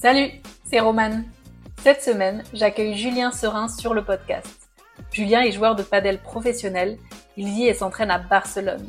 [0.00, 0.30] Salut,
[0.62, 1.24] c'est Romane.
[1.82, 4.70] Cette semaine, j'accueille Julien Serin sur le podcast.
[5.10, 6.98] Julien est joueur de padel professionnel,
[7.36, 8.88] il vit et s'entraîne à Barcelone.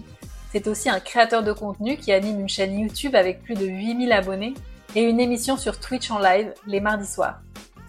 [0.52, 4.12] C'est aussi un créateur de contenu qui anime une chaîne YouTube avec plus de 8000
[4.12, 4.54] abonnés
[4.96, 7.40] et une émission sur Twitch en live les mardis soirs.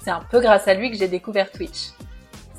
[0.02, 1.90] C'est un peu grâce à lui que j'ai découvert Twitch.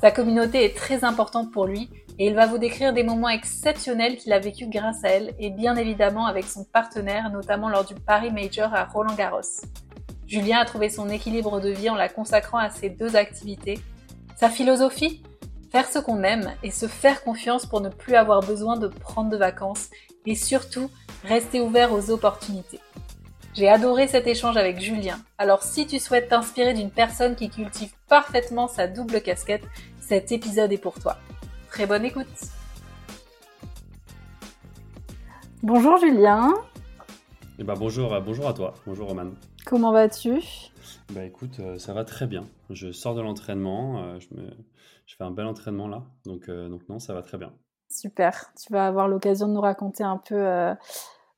[0.00, 1.90] Sa communauté est très importante pour lui
[2.20, 5.50] et il va vous décrire des moments exceptionnels qu'il a vécu grâce à elle et
[5.50, 9.40] bien évidemment avec son partenaire, notamment lors du Paris Major à Roland Garros.
[10.32, 13.78] Julien a trouvé son équilibre de vie en la consacrant à ces deux activités.
[14.34, 15.22] Sa philosophie
[15.70, 19.28] Faire ce qu'on aime et se faire confiance pour ne plus avoir besoin de prendre
[19.28, 19.90] de vacances
[20.24, 20.90] et surtout
[21.24, 22.80] rester ouvert aux opportunités.
[23.52, 25.18] J'ai adoré cet échange avec Julien.
[25.36, 29.64] Alors si tu souhaites t'inspirer d'une personne qui cultive parfaitement sa double casquette,
[30.00, 31.18] cet épisode est pour toi.
[31.68, 32.26] Très bonne écoute.
[35.62, 36.54] Bonjour Julien.
[37.58, 38.72] Eh ben bonjour, bonjour à toi.
[38.86, 39.32] Bonjour Roman.
[39.64, 40.40] Comment vas-tu?
[41.10, 42.46] Bah écoute, euh, ça va très bien.
[42.70, 44.50] Je sors de l'entraînement, euh, je, me...
[45.06, 47.52] je fais un bel entraînement là, donc, euh, donc non, ça va très bien.
[47.88, 48.52] Super.
[48.60, 50.74] Tu vas avoir l'occasion de nous raconter un peu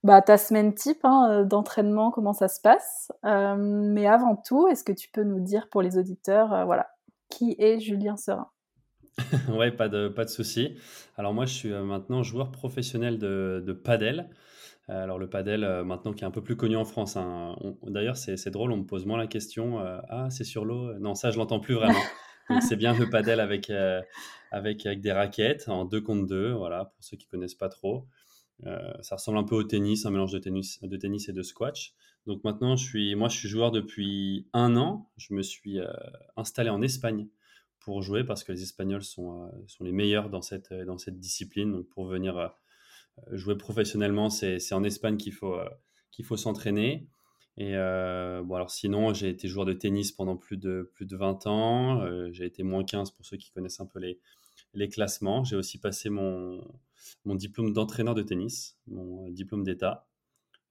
[0.05, 3.11] bah, ta semaine type hein, d'entraînement, comment ça se passe.
[3.25, 6.91] mais avant tout, est-ce que tu peux nous dire pour les auditeurs, voilà,
[7.29, 8.49] qui est Julien Serin?
[9.49, 10.77] Ouais, pas de, pas de souci.
[11.17, 14.31] Alors moi, je suis maintenant joueur professionnel de, de padel.
[14.89, 17.17] Alors le padel, maintenant qui est un peu plus connu en France.
[17.17, 19.79] Hein, d'ailleurs, c'est drôle, on me pose moins la question.
[19.79, 20.93] ah, c'est sur l'eau?
[20.99, 21.99] Non, ça, je l'entends plus vraiment.
[22.51, 23.73] Donc c'est bien le padel avec,
[24.51, 28.07] avec, avec des raquettes en deux contre deux, voilà, pour ceux qui connaissent pas trop.
[29.01, 31.95] ça ressemble un peu au tennis, un mélange de tennis, de tennis et de squash.
[32.27, 35.11] Donc maintenant, je suis, moi, je suis joueur depuis un an.
[35.17, 35.79] Je me suis
[36.37, 37.29] installé en Espagne
[37.85, 41.71] pour jouer parce que les Espagnols sont, sont les meilleurs dans cette, dans cette discipline.
[41.71, 42.49] Donc pour venir euh,
[43.31, 45.69] jouer professionnellement, c'est en Espagne qu'il faut, euh,
[46.11, 47.09] qu'il faut s'entraîner.
[47.57, 51.17] Et euh, bon, alors sinon, j'ai été joueur de tennis pendant plus de, plus de
[51.17, 52.33] 20 ans.
[52.33, 54.19] j'ai été moins 15 pour ceux qui connaissent un peu les,
[54.75, 55.45] les classements.
[55.45, 56.67] J'ai aussi passé mon,
[57.25, 60.09] mon diplôme d'entraîneur de tennis, mon diplôme d'État.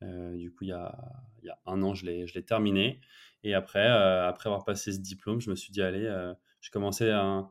[0.01, 0.94] du coup, il y, a,
[1.44, 3.00] y a un an, je l'ai terminé.
[3.46, 7.50] Et après, après avoir passé ce diplôme, je me suis dit, allez, je commençais à,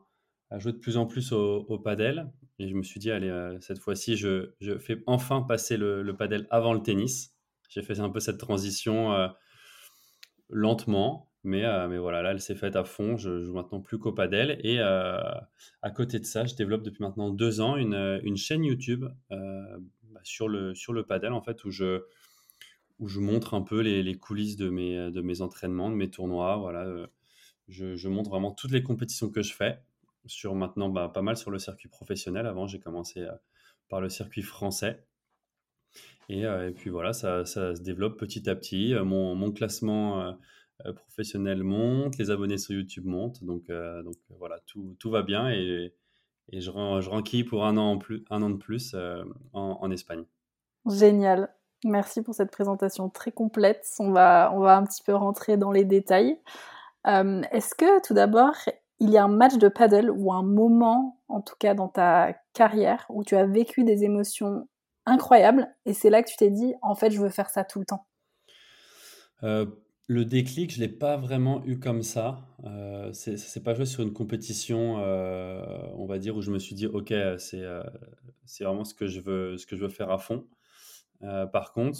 [0.51, 2.31] à jouer de plus en plus au, au padel.
[2.63, 6.01] Et je me suis dit, allez, euh, cette fois-ci, je, je, fais enfin passer le,
[6.01, 7.35] le padel avant le tennis.
[7.67, 9.27] J'ai fait un peu cette transition euh,
[10.49, 13.17] lentement, mais, euh, mais voilà, là, elle s'est faite à fond.
[13.17, 14.61] Je joue maintenant plus qu'au padel.
[14.63, 20.21] Et à côté de ça, je développe depuis maintenant deux ans une, chaîne YouTube bah,
[20.23, 22.03] sur, le, sur le padel, en fait, où je,
[22.99, 26.55] où je montre un peu les, coulisses de mes, de mes entraînements, de mes tournois.
[26.55, 27.09] Voilà,
[27.67, 29.79] je, je montre vraiment toutes les compétitions que je fais
[30.25, 32.45] sur maintenant bah, pas mal sur le circuit professionnel.
[32.47, 33.31] Avant, j'ai commencé euh,
[33.89, 35.05] par le circuit français.
[36.29, 38.93] Et, euh, puis voilà, ça, se développe petit à petit.
[38.93, 40.35] Euh, mon, classement
[40.95, 43.43] professionnel monte, les abonnés sur YouTube montent.
[43.43, 45.93] Donc, donc voilà, tout, tout, va bien et,
[46.51, 48.95] et je, je renquille pour un an, en plus, un an de plus
[49.53, 50.25] en, en, Espagne.
[50.85, 51.53] Génial.
[51.85, 53.85] Merci pour cette présentation très complète.
[53.99, 56.37] On va, on va un petit peu rentrer dans les détails.
[57.05, 58.55] Est-ce que tout d'abord,
[58.99, 62.33] il y a un match de paddle ou un moment, en tout cas dans ta
[62.53, 64.67] carrière, où tu as vécu des émotions
[65.05, 67.79] incroyables et c'est là que tu t'es dit, en fait, je veux faire ça tout
[67.79, 68.07] le temps
[69.43, 69.65] euh,
[70.07, 72.47] Le déclic, je ne l'ai pas vraiment eu comme ça.
[72.63, 75.61] Euh, c'est, pas joué sur une compétition, euh,
[75.95, 77.83] on va dire, où je me suis dit, OK, c'est, euh,
[78.45, 80.45] c'est vraiment ce que, je veux, ce que je veux faire à fond.
[81.51, 81.99] par contre,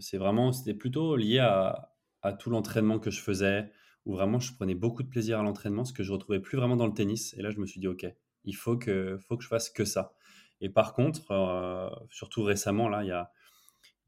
[0.00, 3.70] c'est vraiment, c'était plutôt lié à tout l'entraînement que je faisais,
[4.06, 6.76] où vraiment je prenais beaucoup de plaisir à l'entraînement, ce que je retrouvais plus vraiment
[6.76, 7.34] dans le tennis.
[7.34, 8.06] Et là, je me suis dit, OK,
[8.44, 10.14] il faut que, faut que je fasse que ça.
[10.60, 13.30] Et par contre, euh, surtout récemment, là, il y a,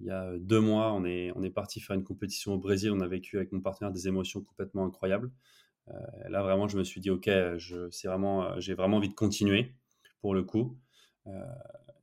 [0.00, 2.90] il y a deux mois, on est, on est parti faire une compétition au Brésil.
[2.92, 5.30] On a vécu avec mon partenaire des émotions complètement incroyables.
[5.88, 7.30] Euh, là, vraiment, je me suis dit, OK,
[7.90, 9.74] c'est vraiment, j'ai vraiment envie de continuer
[10.20, 10.78] pour le coup.
[11.26, 11.30] Euh,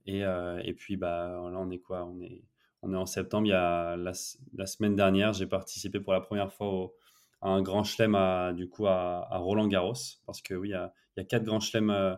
[0.05, 0.21] et,
[0.67, 2.05] et, puis, bah, là, on est quoi?
[2.05, 2.43] On est,
[2.81, 3.47] on est en septembre.
[3.47, 6.95] Il y a la semaine dernière, j'ai participé pour la première fois au,
[7.41, 9.93] un grand chelem à, du coup à, Roland Garros
[10.25, 12.15] parce que oui, il y a, il y a quatre grands chelems euh,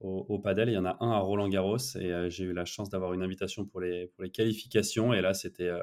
[0.00, 0.68] au, au, padel.
[0.68, 3.12] Il y en a un à Roland Garros et euh, j'ai eu la chance d'avoir
[3.12, 5.82] une invitation pour les, pour les qualifications et là c'était euh,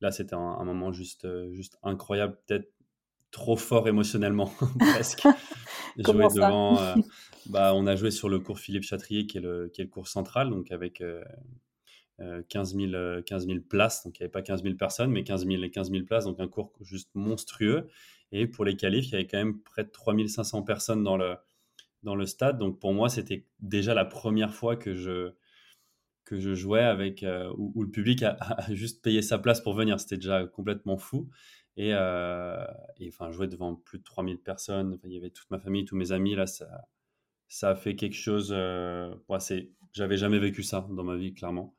[0.00, 2.72] là c'était un, moment juste juste incroyable, peut-être
[3.30, 5.22] trop fort émotionnellement presque.
[6.04, 6.78] Ça devant,
[7.46, 9.90] bah, on a joué sur le cours Philippe Chatrier qui est le qui est le
[9.90, 11.02] cours central donc avec
[12.48, 15.46] 15 000, 15 000, places, donc il n'y avait pas 15 000 personnes, mais 15
[15.46, 17.88] 000, 15 000 places, donc un cours juste monstrueux.
[18.32, 21.16] Et pour les qualifs, il y avait quand même près de 3 500 personnes dans
[21.16, 21.36] le,
[22.02, 22.58] dans le stade.
[22.58, 25.32] Donc pour moi, c'était déjà la première fois que je,
[26.24, 27.24] que je jouais avec,
[27.56, 28.36] où, le public a,
[28.70, 29.98] juste payé sa place pour venir.
[29.98, 31.28] C'était déjà complètement fou.
[31.76, 34.98] Et, enfin, jouer devant plus de 3000 personnes.
[35.04, 36.34] il y avait toute ma famille, tous mes amis.
[36.34, 36.88] Là, ça,
[37.48, 38.54] ça a fait quelque chose.
[39.40, 41.74] c'est, j'avais jamais vécu ça dans ma vie, clairement.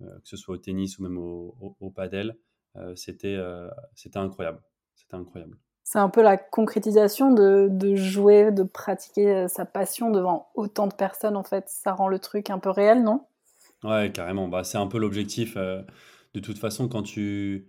[0.00, 2.36] Que ce soit au tennis ou même au, au, padel.
[2.96, 3.38] c'était,
[3.94, 4.62] c'était incroyable.
[4.94, 5.56] C'était incroyable.
[5.82, 10.94] C'est un peu la concrétisation de, de, jouer, de pratiquer sa passion devant autant de
[10.94, 11.64] personnes, en fait.
[11.68, 13.26] Ça rend le truc un peu réel, non?
[13.82, 14.48] Ouais, carrément.
[14.48, 15.56] Bah, c'est un peu l'objectif.
[15.56, 17.66] de toute façon, quand tu,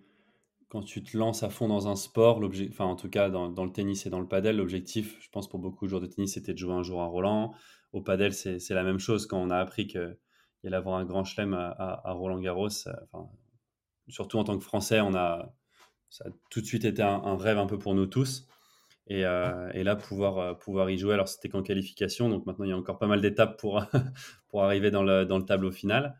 [0.71, 3.65] quand tu te lances à fond dans un sport, enfin en tout cas dans, dans,
[3.65, 6.35] le tennis et dans le padel, l'objectif, je pense pour beaucoup de joueurs de tennis,
[6.35, 7.53] c'était de jouer un jour à Roland.
[7.91, 9.27] Au padel, c'est la même chose.
[9.27, 9.87] Quand on a appris
[10.61, 12.69] qu'il allait avoir un grand chelem à, à, Roland Garros,
[13.11, 13.29] enfin,
[14.07, 15.53] surtout en tant que Français, on a,
[16.11, 18.47] ça a tout de suite été un, rêve un peu pour nous tous.
[19.07, 22.65] Et, euh, et là, pouvoir, euh, pouvoir y jouer, alors c'était qu'en qualification, donc maintenant
[22.65, 23.83] il y a encore pas mal d'étapes pour,
[24.49, 26.15] pour arriver dans le, dans le tableau final.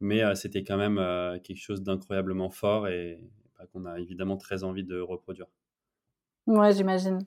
[0.00, 0.96] Mais euh, c'était quand même
[1.42, 3.20] quelque chose d'incroyablement fort et,
[3.72, 5.46] qu'on a évidemment très envie de reproduire.
[6.46, 7.18] Ouais, j'imagine.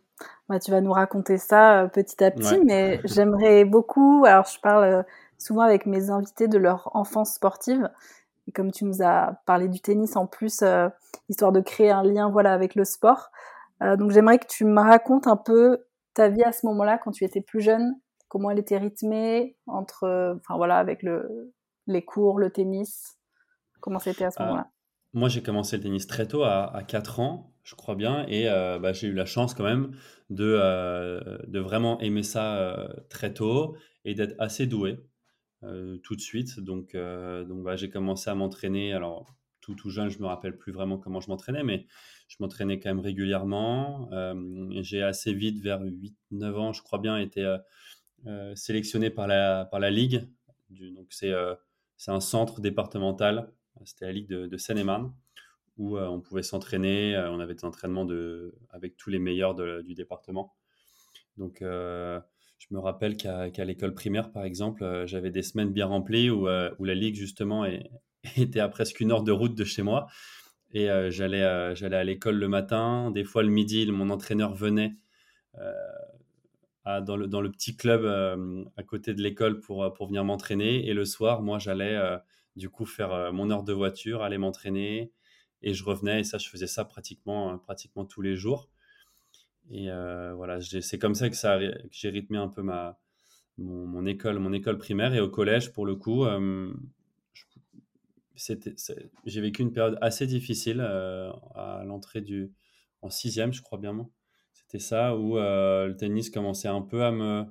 [0.48, 4.24] Bah, tu vas nous raconter ça petit à petit, mais j'aimerais beaucoup.
[4.26, 5.06] Alors, je parle
[5.40, 7.90] souvent avec mes invités de leur enfance sportive.
[8.48, 10.88] Et comme tu nous as parlé du tennis en plus, euh,
[11.30, 13.32] histoire de créer un lien voilà, avec le sport.
[13.82, 17.24] donc, j'aimerais que tu me racontes un peu ta vie à ce moment-là, quand tu
[17.24, 17.96] étais plus jeune,
[18.28, 21.54] comment elle était rythmée entre, enfin voilà, avec le,
[21.88, 23.18] les cours, le tennis.
[23.80, 24.70] Comment c'était à ce moment-là?
[25.14, 28.80] moi, j'ai commencé le tennis très tôt, à, 4 ans, je crois bien, et euh,
[28.80, 29.92] bah, j'ai eu la chance quand même
[30.30, 33.76] de, euh, de vraiment aimer ça euh, très tôt
[34.06, 35.00] et d'être assez doué
[35.62, 36.60] tout de suite.
[36.60, 38.94] Donc, donc bah, j'ai commencé à m'entraîner.
[38.94, 41.86] Alors, tout, tout jeune, je me rappelle plus vraiment comment je m'entraînais, mais
[42.28, 44.10] je m'entraînais quand même régulièrement.
[44.82, 47.58] j'ai assez vite, vers 8-9 ans, je crois bien, été
[48.56, 50.28] sélectionné par la, par la Ligue.
[50.70, 51.34] donc, c'est
[52.08, 53.52] un centre départemental
[53.86, 55.14] c'était la Ligue de, Seine-et-Marne,
[55.78, 57.16] où euh, on pouvait s'entraîner.
[57.16, 60.56] Euh, on avait des entraînements de, avec tous les meilleurs du département.
[61.38, 62.20] Donc, euh,
[62.60, 66.86] je me rappelle qu'à l'école primaire, par exemple, j'avais des semaines bien remplies où, où
[66.86, 67.66] la Ligue, justement,
[68.38, 70.08] était à presque une heure de route de chez moi.
[70.72, 73.12] Et j'allais j'allais à l'école le matin.
[73.12, 74.94] Des fois, le midi, mon entraîneur venait
[76.86, 78.06] dans, le, petit club
[78.78, 80.88] à côté de l'école pour, pour venir m'entraîner.
[80.88, 81.98] Et le soir, moi, j'allais
[82.60, 85.12] du coup faire euh, mon heure de voiture, aller m'entraîner
[85.62, 88.70] et je revenais et ça je faisais ça pratiquement euh, pratiquement tous les jours.
[89.72, 91.36] Et euh, voilà, c'est comme ça que,
[91.92, 93.00] j'ai rythmé un peu ma
[93.58, 96.26] mon, école mon école primaire et au collège pour le coup
[98.36, 102.54] j'ai vécu une période assez difficile à l'entrée du
[103.02, 104.10] en sixième, je crois bien.
[104.54, 107.46] C'était ça où le tennis commençait un peu à me,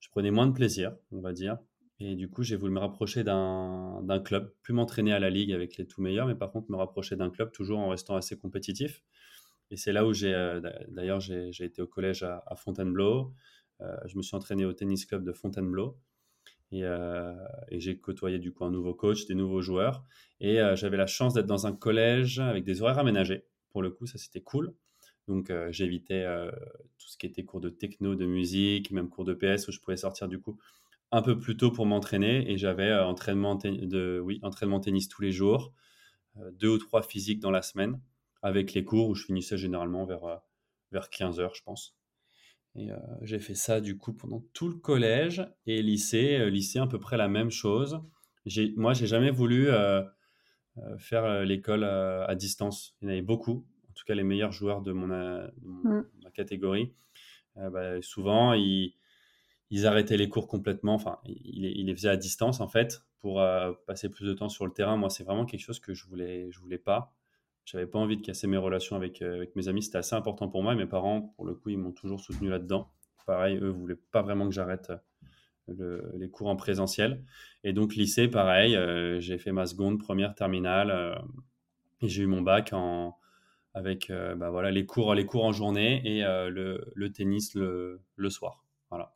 [0.00, 1.58] je prenais moins de plaisir, on va dire.
[2.00, 5.76] Et du coup, j'ai voulu me rapprocher d'un club, plus m'entraîner à la ligue avec
[5.76, 9.02] les tout meilleurs, mais par contre me rapprocher d'un club toujours en restant assez compétitif.
[9.72, 13.32] Et c'est là où j'ai, euh, d'ailleurs, j'ai été au collège à, Fontainebleau.
[13.80, 15.98] Euh, je me suis entraîné au tennis club de Fontainebleau.
[16.72, 17.34] Et, euh,
[17.70, 20.04] et j'ai côtoyé du coup un nouveau coach, des nouveaux joueurs.
[20.40, 23.46] Et j'avais la chance d'être dans un collège avec des horaires aménagés.
[23.70, 24.74] Pour le coup, ça c'était cool.
[25.26, 26.26] Donc j'évitais
[26.98, 29.80] tout ce qui était cours de techno, de musique, même cours de PS où je
[29.80, 30.58] pouvais sortir du coup
[31.12, 35.30] un peu plus tôt pour m'entraîner et j'avais entraînement, de, oui, entraînement tennis tous les
[35.30, 35.72] jours,
[36.54, 38.00] deux ou trois physiques dans la semaine,
[38.42, 40.36] avec les cours où je finissais généralement vers, euh,
[40.90, 41.96] vers 15 heures, je pense.
[42.74, 42.88] Et
[43.20, 47.18] j'ai fait ça du coup pendant tout le collège et lycée, lycée à peu près
[47.18, 48.00] la même chose.
[48.76, 49.68] Moi, j'ai jamais voulu
[50.96, 52.96] faire l'école à distance.
[53.02, 56.06] Il y en avait beaucoup, en tout cas les meilleurs joueurs de mon, mmh.
[56.22, 56.94] ma catégorie.
[57.56, 58.94] Bah, souvent, ils
[59.72, 60.94] ils arrêtaient les cours complètement.
[60.94, 64.66] Enfin, ils, les faisaient à distance en fait pour euh, passer plus de temps sur
[64.66, 64.98] le terrain.
[64.98, 67.14] Moi, c'est vraiment quelque chose que je voulais, je voulais pas.
[67.64, 69.82] J'avais pas envie de casser mes relations avec, euh, avec mes amis.
[69.82, 70.74] C'était assez important pour moi.
[70.74, 72.90] Mes parents, pour le coup, ils m'ont toujours soutenu là-dedans.
[73.26, 74.92] Pareil, eux voulaient pas vraiment que j'arrête
[75.68, 77.24] euh, les cours en présentiel.
[77.62, 78.76] Et donc lycée, pareil,
[79.20, 81.22] j'ai fait ma seconde, première, terminale,
[82.00, 83.16] et j'ai eu mon bac en,
[83.72, 88.64] avec bah voilà, les, cours, les cours en journée et le, tennis le, le soir.
[88.90, 89.14] Voilà.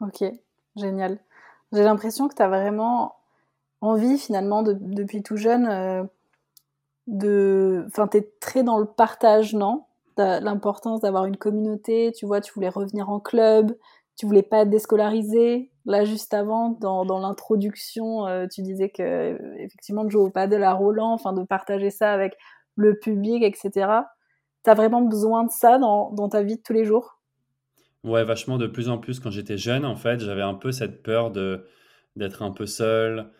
[0.00, 0.22] Ok,
[0.76, 1.18] génial.
[1.72, 3.14] J'ai l'impression que tu as vraiment
[3.80, 6.04] envie finalement depuis tout jeune euh,
[7.10, 7.84] de...
[7.88, 9.84] Enfin, tu es très dans le partage, non?
[10.16, 13.74] L'importance d'avoir une communauté, tu vois, tu voulais revenir en club,
[14.18, 15.70] tu voulais pas être déscolarisé.
[15.86, 20.62] Là, juste avant, dans, dans l'introduction, euh, tu disais que effectivement de jouer au paddle
[20.62, 22.36] à Roland, enfin de partager ça avec
[22.76, 23.70] le public, etc.
[24.62, 27.18] Tu as vraiment besoin de ça dans, dans ta vie de tous les jours?
[28.04, 31.02] Ouais, vachement de plus en plus quand j'étais jeune, en fait, j'avais un peu cette
[31.02, 31.64] peur de
[32.16, 33.30] d'être un peu seul,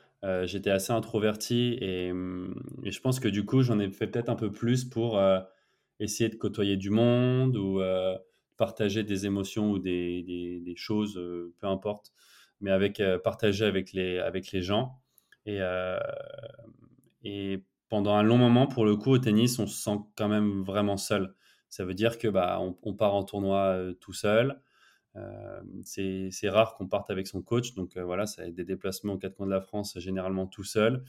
[0.45, 4.29] j'étais assez introverti et, hum, et, je pense que du coup, j'en ai fait peut-être
[4.29, 5.21] un peu plus pour
[5.99, 7.81] essayer de côtoyer du monde ou
[8.57, 11.15] partager des émotions ou des, choses,
[11.59, 12.13] peu importe,
[12.61, 15.01] mais avec partager avec les, avec les gens.
[15.47, 15.61] Et,
[17.25, 20.63] et pendant un long moment, pour le coup, au tennis, on se sent quand même
[20.63, 21.35] vraiment seul.
[21.69, 24.61] Ça veut dire que bah, on, part en tournoi tout seul.
[25.17, 27.75] Euh, c'est rare qu'on parte avec son coach.
[27.75, 31.03] Donc voilà, ça a des déplacements aux quatre coins de la France, généralement tout seul,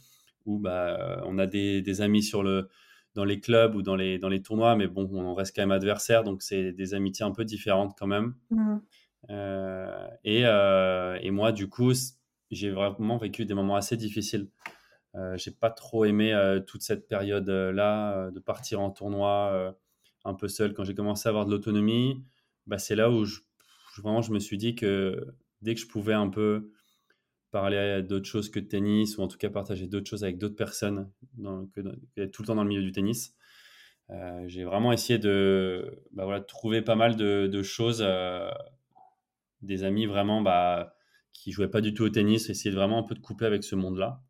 [0.46, 2.70] où bah, on a des, des, amis sur le,
[3.14, 5.72] dans les clubs ou dans les, dans les tournois, mais bon, on reste quand même
[5.72, 8.34] adversaire, donc c'est des amitiés un peu différentes quand même.
[8.50, 8.78] Mmh.
[9.30, 10.42] Euh, et,
[11.26, 11.94] et, moi, du coup,
[12.50, 14.50] j'ai vraiment vécu des moments assez difficiles.
[15.16, 16.34] Euh, j'ai pas trop aimé
[16.66, 19.76] toute cette période-là de partir en tournoi
[20.26, 20.74] un peu seul.
[20.74, 22.24] Quand j'ai commencé à avoir de l'autonomie,
[22.66, 23.42] bah, c'est là où je,
[23.98, 26.72] vraiment je me suis dit que dès que je pouvais un peu
[27.52, 30.56] parler d'autres choses que de tennis ou en tout cas partager d'autres choses avec d'autres
[30.56, 31.12] personnes
[31.76, 33.36] que, tout le temps dans le milieu du tennis,
[34.10, 38.50] euh, j'ai vraiment essayé de bah, voilà, trouver pas mal de, choses, euh,
[39.62, 40.96] des amis vraiment bah,
[41.34, 43.64] qui jouaient pas du tout au tennis, essayer de vraiment un peu de couper avec
[43.64, 44.22] ce monde-là.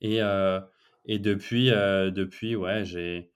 [0.00, 0.60] Et, euh,
[1.04, 3.29] et depuis, depuis ouais, j'ai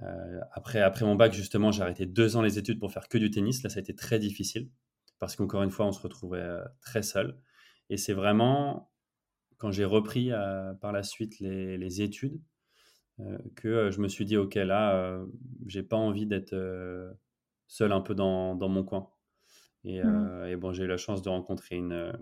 [0.00, 3.18] euh, après, après mon bac, justement, j'ai arrêté deux ans les études pour faire que
[3.18, 3.62] du tennis.
[3.62, 4.70] Là, ça a été très difficile
[5.18, 7.38] parce qu'encore une fois, on se retrouvait euh, très seul.
[7.90, 8.90] Et c'est vraiment
[9.58, 12.40] quand j'ai repris euh, par la suite les, études
[13.54, 15.20] que je me suis dit, OK, là,
[15.66, 16.56] j'ai pas envie d'être
[17.68, 19.10] seul un peu dans, dans mon coin.
[19.84, 20.46] Et, mmh.
[20.48, 22.12] et bon, j'ai eu la chance de rencontrer une,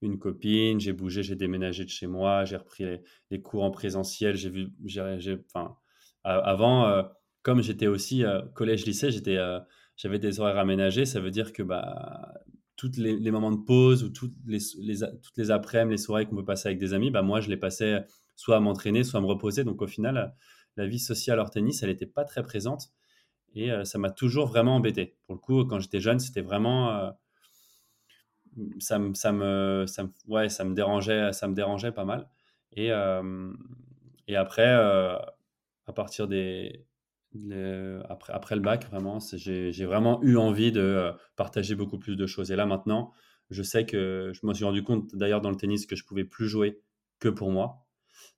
[0.00, 3.72] une copine, j'ai bougé, j'ai déménagé de chez moi, j'ai repris les, les, cours en
[3.72, 5.76] présentiel, j'ai vu, j'ai, enfin,
[6.24, 7.02] avant, euh,
[7.42, 9.58] comme j'étais aussi euh, collège-lycée, j'étais, euh,
[9.96, 11.04] j'avais des horaires aménagés.
[11.04, 12.32] Ça veut dire que bah,
[12.76, 14.58] tous les, moments de pause ou toutes les,
[15.36, 18.04] les après-midi, les soirées qu'on peut passer avec des amis, bah, moi, je les passais
[18.36, 19.64] soit à m'entraîner, soit à me reposer.
[19.64, 20.34] Donc, au final,
[20.76, 22.90] la vie sociale hors tennis, elle n'était pas très présente.
[23.54, 25.14] Et ça m'a toujours vraiment embêté.
[25.26, 27.12] Pour le coup, quand j'étais jeune, c'était vraiment.
[28.78, 32.30] ça, me, ça, me, ça, ouais, ça, me dérangeait, ça me dérangeait pas mal.
[32.72, 32.90] Et,
[34.26, 34.74] et après,
[35.86, 36.86] à partir des,
[38.08, 42.50] après, le bac, vraiment, j'ai vraiment eu envie de euh, partager beaucoup plus de choses.
[42.50, 43.12] Et là, maintenant,
[43.50, 46.24] je sais que je me suis rendu compte, d'ailleurs, dans le tennis, que je pouvais
[46.24, 46.80] plus jouer
[47.20, 47.86] que pour moi.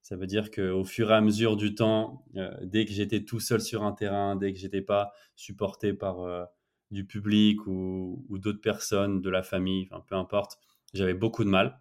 [0.03, 3.41] Ça veut dire qu'au fur et à mesure du temps, euh, dès que j'étais tout
[3.41, 6.45] seul sur un terrain, dès que j'étais pas supporté par euh,
[6.91, 10.59] du public ou, d'autres personnes, de la famille, peu importe,
[10.93, 11.81] j'avais beaucoup de mal.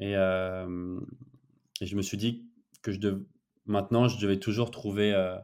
[0.00, 2.44] Et, et, je me suis dit
[2.82, 3.22] que je, dev,
[3.66, 5.36] Maintenant, je devais toujours trouver euh,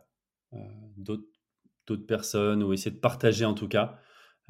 [0.52, 0.58] euh,
[0.96, 3.98] d'autres personnes ou essayer de partager en tout cas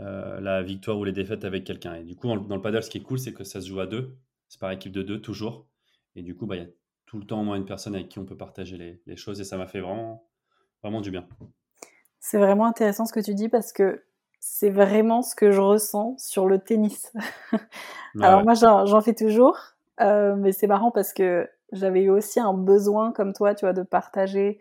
[0.01, 1.95] euh, la victoire ou les défaites avec quelqu'un.
[1.95, 3.81] Et du coup, dans le paddle, ce qui est cool, c'est que ça se joue
[3.81, 4.19] à deux.
[4.49, 5.69] C'est par équipe de deux toujours.
[6.17, 6.69] Et du coup, bah, il y a
[7.07, 9.45] tout le temps au moins une personne avec qui on peut partager les, choses et
[9.45, 10.29] ça m'a fait vraiment,
[10.83, 11.27] vraiment du bien.
[12.19, 14.05] C'est vraiment intéressant ce que tu dis parce que
[14.41, 17.13] c'est vraiment ce que je ressens sur le tennis.
[18.21, 19.57] Alors moi, j'en fais toujours,
[19.99, 23.83] mais c'est marrant parce que j'avais eu aussi un besoin comme toi, tu vois, de
[23.83, 24.59] partager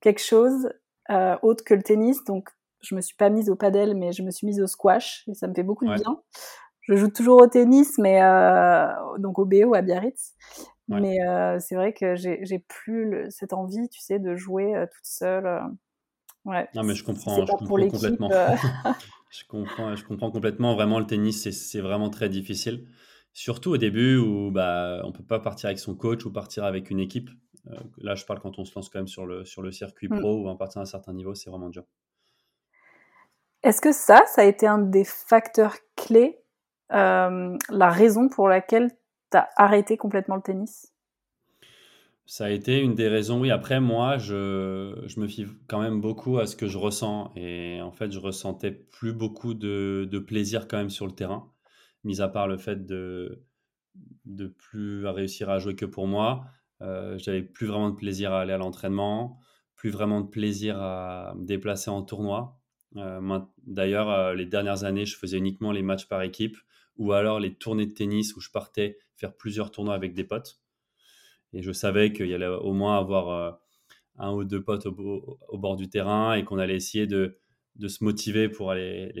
[0.00, 0.70] quelque chose
[1.10, 2.24] euh, autre que le tennis.
[2.24, 5.24] Donc, je me suis pas mise au padel, mais je me suis mise au squash
[5.28, 6.20] et ça me fait beaucoup de bien.
[6.80, 10.34] Je joue toujours au tennis, mais euh, donc au BO à Biarritz.
[10.88, 15.62] Mais euh, c'est vrai que j'ai plus cette envie, tu sais, de jouer toute seule.
[16.44, 16.68] Ouais.
[16.74, 18.28] Non, mais je comprends, je comprends complètement.
[19.30, 20.74] je comprends, je comprends complètement.
[20.74, 22.88] Vraiment, le tennis, c'est vraiment très difficile.
[23.34, 26.64] Surtout au début où bah, on ne peut pas partir avec son coach ou partir
[26.64, 27.30] avec une équipe.
[27.70, 30.08] Euh, là, je parle quand on se lance quand même sur le, sur le circuit
[30.08, 30.20] mm.
[30.20, 31.84] pro ou en partir à un certain niveau, c'est vraiment dur.
[33.62, 36.40] Est-ce que ça, ça a été un des facteurs clés,
[36.92, 38.90] euh, la raison pour laquelle
[39.30, 40.92] tu as arrêté complètement le tennis?
[42.26, 43.50] Ça a été une des raisons, oui.
[43.50, 47.32] Après, moi, je, je, me fie quand même beaucoup à ce que je ressens.
[47.36, 51.51] Et en fait, je ressentais plus beaucoup de, de plaisir quand même sur le terrain
[52.04, 53.44] mis à part le fait de
[54.24, 56.46] de plus réussir à jouer que pour moi,
[56.80, 59.38] euh, j'avais plus vraiment de plaisir à aller à l'entraînement,
[59.76, 62.58] plus vraiment de plaisir à me déplacer en tournoi.
[62.96, 66.56] Euh, d'ailleurs, euh, les dernières années, je faisais uniquement les matchs par équipe
[66.96, 70.60] ou alors les tournées de tennis où je partais faire plusieurs tournois avec des potes.
[71.52, 73.60] Et je savais qu'il y allait au moins avoir
[74.16, 77.38] un ou deux potes au, bord du terrain et qu'on allait essayer de,
[77.76, 79.12] de, se motiver pour aller,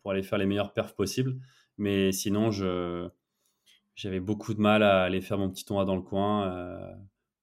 [0.00, 1.40] pour aller faire les meilleures perfs possibles.
[1.82, 3.08] Mais sinon, je,
[3.96, 6.46] j'avais beaucoup de mal à aller faire mon petit tournoi dans le coin.
[6.46, 6.92] Euh,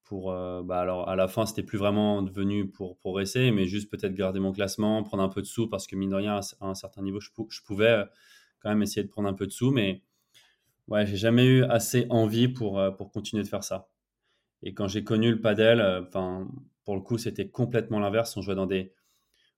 [0.06, 3.92] pour, euh, bah alors à la fin, c'était plus vraiment devenu pour progresser, mais juste
[3.92, 6.68] peut-être garder mon classement, prendre un peu de sous, parce que mine de rien, à
[6.68, 7.30] un certain niveau, je,
[7.66, 8.06] pouvais euh,
[8.62, 9.72] quand même essayer de prendre un peu de sous.
[9.72, 10.04] Mais
[10.88, 13.90] ouais, j'ai jamais eu assez envie pour, pour continuer de faire ça.
[14.64, 16.08] Et quand j'ai connu le padel,
[16.86, 18.38] pour le coup, c'était complètement l'inverse.
[18.38, 18.94] On jouait dans des,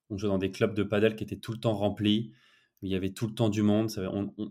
[0.09, 2.33] on jouait dans des clubs de padel qui étaient tout le temps remplis.
[2.81, 3.89] Il y avait tout le temps du monde.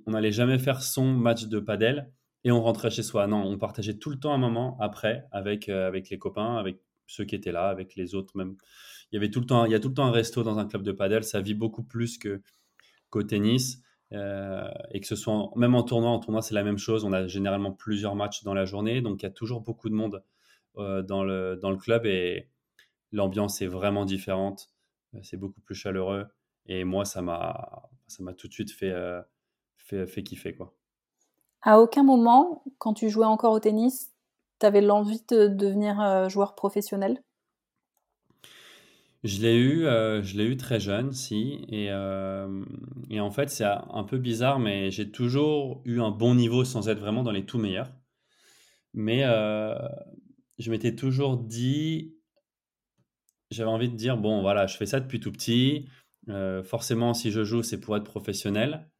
[0.06, 2.12] On n'allait jamais faire son match de padel
[2.44, 3.26] et on rentrait chez soi.
[3.26, 6.80] Non, on partageait tout le temps un moment après avec, euh, avec les copains, avec
[7.06, 8.56] ceux qui étaient là, avec les autres même.
[9.10, 10.58] Il y avait tout le temps, il y a tout le temps un resto dans
[10.58, 11.24] un club de padel.
[11.24, 12.18] Ça vit beaucoup plus
[13.10, 13.82] qu'au tennis.
[14.12, 17.04] Euh, et que ce soit même en tournoi, en tournoi c'est la même chose.
[17.04, 19.94] On a généralement plusieurs matchs dans la journée, donc il y a toujours beaucoup de
[19.94, 20.24] monde
[20.78, 22.48] euh, dans, le, dans le club et
[23.12, 24.68] l'ambiance est vraiment différente.
[25.22, 26.26] C'est beaucoup plus chaleureux
[26.66, 28.92] et moi ça m'a ça m'a tout de suite fait,
[29.76, 30.74] fait, fait kiffer quoi.
[31.62, 34.12] À aucun moment, quand tu jouais encore au tennis,
[34.60, 37.22] tu avais l'envie de devenir joueur professionnel?
[39.22, 41.64] Je l'ai eu, euh, je l'ai eu très jeune, si.
[41.68, 42.64] Et, euh,
[43.10, 46.88] et en fait, c'est un peu bizarre, mais j'ai toujours eu un bon niveau sans
[46.88, 47.92] être vraiment dans les tout meilleurs.
[48.94, 49.76] Mais euh,
[50.58, 52.14] je m'étais toujours dit,
[53.50, 55.86] j'avais envie de dire, bon, voilà, je fais ça depuis tout petit.
[56.64, 58.90] Forcément, si je joue, c'est pour être professionnel.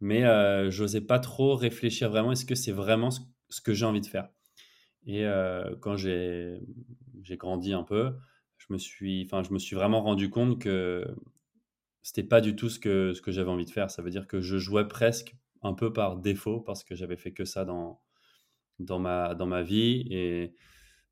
[0.00, 0.22] Mais
[0.70, 3.20] j'osais pas trop réfléchir vraiment, est-ce que c'est vraiment ce,
[3.60, 4.28] que j'ai envie de faire?
[5.06, 5.24] Et
[5.80, 6.60] quand j'ai
[7.32, 8.14] grandi un peu,
[8.56, 11.06] je me suis, je me suis vraiment rendu compte que
[12.02, 13.90] c'était pas du tout ce que, ce que j'avais envie de faire.
[13.90, 17.32] Ça veut dire que je jouais presque un peu par défaut parce que j'avais fait
[17.32, 18.00] que ça dans,
[18.78, 20.54] dans, ma, dans ma vie et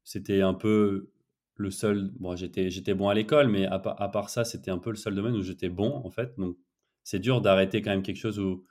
[0.05, 1.11] c'était un peu
[1.59, 2.11] le seul.
[2.19, 5.37] Bon, j'étais, bon à l'école, mais à, part ça, c'était un peu le seul domaine
[5.37, 6.35] où j'étais bon en fait.
[6.39, 6.57] Donc,
[7.05, 8.65] c'est dur d'arrêter quand même quelque chose où,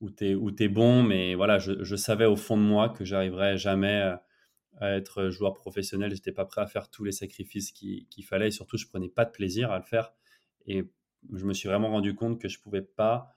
[0.00, 3.04] où tu es, es bon, mais voilà, je, je, savais au fond de moi que
[3.04, 4.14] j'arriverais jamais
[4.78, 8.50] à être joueur professionnel, j'étais pas prêt à faire tous les sacrifices qu'il fallait et
[8.50, 10.12] surtout je prenais pas de plaisir à le faire
[10.66, 10.84] et
[11.32, 13.34] je me suis vraiment rendu compte que je pouvais pas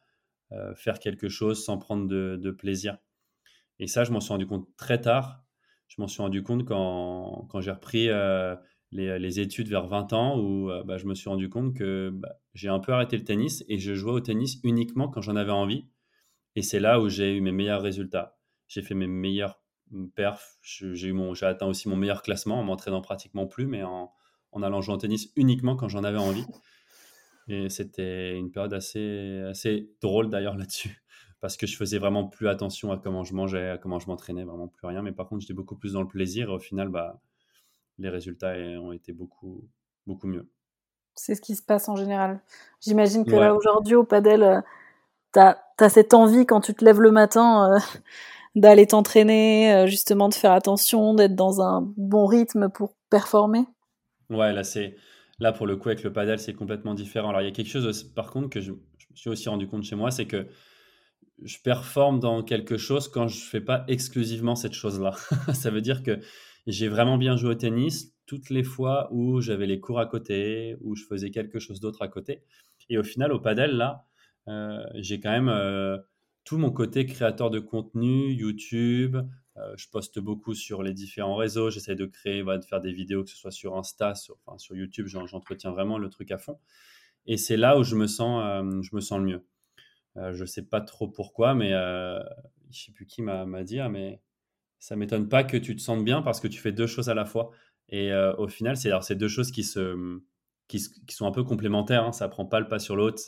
[0.52, 2.98] euh, faire quelque chose sans prendre de, plaisir.
[3.80, 5.44] Et ça, je m'en suis rendu compte très tard.
[5.88, 8.56] Je m'en suis rendu compte quand, quand j'ai repris euh,
[8.92, 12.10] les, les, études vers 20 ans où euh, bah, je me suis rendu compte que
[12.12, 15.36] bah, j'ai un peu arrêté le tennis et je jouais au tennis uniquement quand j'en
[15.36, 15.86] avais envie.
[16.56, 18.38] Et c'est là où j'ai eu mes meilleurs résultats.
[18.68, 19.62] J'ai fait mes meilleurs
[20.16, 20.58] perf.
[20.62, 24.12] J'ai atteint aussi mon meilleur classement en m'entraînant pratiquement plus, mais en,
[24.62, 26.46] allant jouer en tennis uniquement quand j'en avais envie.
[27.48, 31.02] Et c'était une période assez, assez drôle d'ailleurs là-dessus,
[31.42, 34.44] parce que je faisais vraiment plus attention à comment je mangeais, à comment je m'entraînais,
[34.44, 35.02] vraiment plus rien.
[35.02, 37.20] Mais par contre, j'étais beaucoup plus dans le plaisir et au final, bah,
[38.00, 39.68] les résultats ont été beaucoup,
[40.08, 40.50] beaucoup mieux.
[41.16, 42.40] C'est ce qui se passe en général.
[42.82, 44.62] J'imagine que là, aujourd'hui, au padel, euh,
[45.34, 47.74] tu as, as, cette envie quand tu te lèves le matin.
[47.74, 47.80] Euh,
[48.56, 53.66] d'aller t'entraîner, euh, justement de faire attention, d'être dans un bon rythme pour performer?
[54.30, 54.96] Ouais, là c'est
[55.40, 57.30] là pour le coup avec le padel c'est complètement différent.
[57.30, 58.78] Alors il y a quelque chose par contre que je, me
[59.16, 60.48] suis aussi rendu compte chez moi, c'est que
[61.42, 65.16] je performe dans quelque chose quand je fais pas exclusivement cette chose-là.
[65.54, 66.20] Ça veut dire que
[66.72, 70.78] j'ai vraiment bien joué au tennis toutes les fois où j'avais les cours à côté,
[70.82, 72.44] où je faisais quelque chose d'autre à côté.
[72.90, 74.06] Et au final, au padel, là,
[74.48, 75.98] euh, j'ai quand même euh,
[76.44, 79.18] tout mon côté créateur de contenu, YouTube.
[79.58, 81.72] Euh, je poste beaucoup sur les différents réseaux.
[81.72, 84.38] J'essaie de créer, de faire des vidéos, que ce soit sur Insta, sur,
[84.72, 85.08] YouTube.
[85.08, 86.60] J'entretiens vraiment le truc à fond.
[87.26, 89.46] Et c'est là où je me sens, je me sens le mieux.
[90.16, 92.20] Je ne sais pas trop pourquoi, mais je
[92.68, 94.22] ne sais plus qui m'a dit, ah, mais
[94.80, 97.14] ça m'étonne pas que tu te sentes bien parce que tu fais deux choses à
[97.14, 97.52] la fois.
[97.90, 100.20] Et au final, c'est deux choses qui, se,
[100.68, 102.04] qui, sont un peu complémentaires.
[102.04, 102.12] Hein.
[102.12, 103.20] Ça prend pas le pas sur l'autre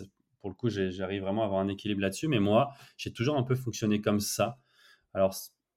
[0.41, 2.27] pour le coup, j'arrive vraiment à avoir un équilibre là-dessus.
[2.27, 4.57] Mais moi, j'ai toujours un peu fonctionné comme ça.
[5.13, 5.33] Alors,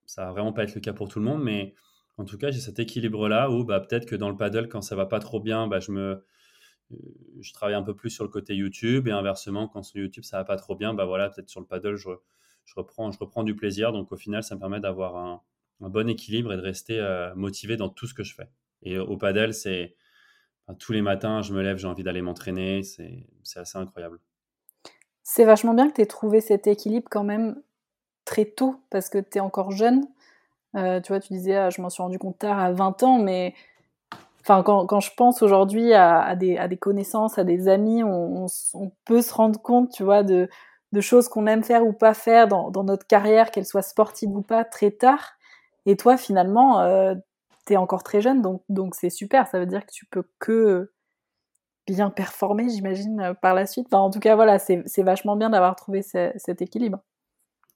[0.07, 1.75] ça va vraiment pas être le cas pour tout le monde, mais
[2.17, 4.97] en tout cas, j'ai cet équilibre-là où bah, peut-être que dans le paddle, quand ça
[4.97, 6.25] va pas trop bien, bah, je me
[7.41, 10.39] je travaille un peu plus sur le côté YouTube et inversement, quand sur YouTube ça
[10.39, 12.11] va pas trop bien, bah voilà, peut-être sur le paddle, je,
[12.67, 13.93] je, reprends, je reprends du plaisir.
[13.93, 15.43] Donc au final, ça me permet d'avoir un,
[15.81, 18.49] un, bon équilibre et de rester euh, motivé dans tout ce que je fais.
[18.83, 19.97] Et au paddle, c'est
[20.79, 24.19] tous les matins, je me lève, j'ai envie d'aller m'entraîner, c'est assez incroyable.
[25.23, 27.61] C'est vachement bien que tu aies trouvé cet équilibre quand même
[28.25, 30.07] très tôt, parce que tu es encore jeune.
[30.77, 33.19] Euh, tu vois, tu disais, ah, je m'en suis rendu compte tard à 20 ans,
[33.19, 33.55] mais
[34.41, 38.03] enfin, quand, quand je pense aujourd'hui à, à, des, à, des, connaissances, à des amis,
[38.03, 40.49] on, on, peut se rendre compte, tu vois, de,
[40.93, 44.31] de choses qu'on aime faire ou pas faire dans, dans notre carrière, qu'elle soit sportive
[44.31, 45.35] ou pas, très tard.
[45.87, 47.15] Et toi, finalement, euh,
[47.67, 49.47] tu es encore très jeune, donc donc c'est super.
[49.49, 50.93] Ça veut dire que tu peux que
[51.87, 53.93] bien performer, j'imagine, euh, par la suite.
[53.93, 57.01] En tout cas, voilà, c'est vachement bien d'avoir trouvé cet équilibre.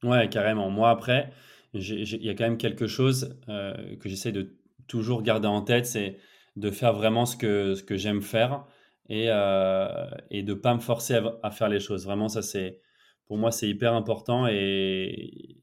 [0.02, 0.70] Ouais, carrément.
[0.70, 1.30] Moi, après,
[1.74, 5.86] il y a quand même quelque chose euh, que j'essaie de toujours garder en tête,
[5.86, 6.18] c'est
[6.56, 8.64] de faire vraiment ce que, ce que j'aime faire
[9.08, 12.04] et, euh, et de ne pas me forcer à, faire les choses.
[12.04, 12.80] Vraiment, ça, c'est
[13.26, 15.58] pour moi, c'est hyper important et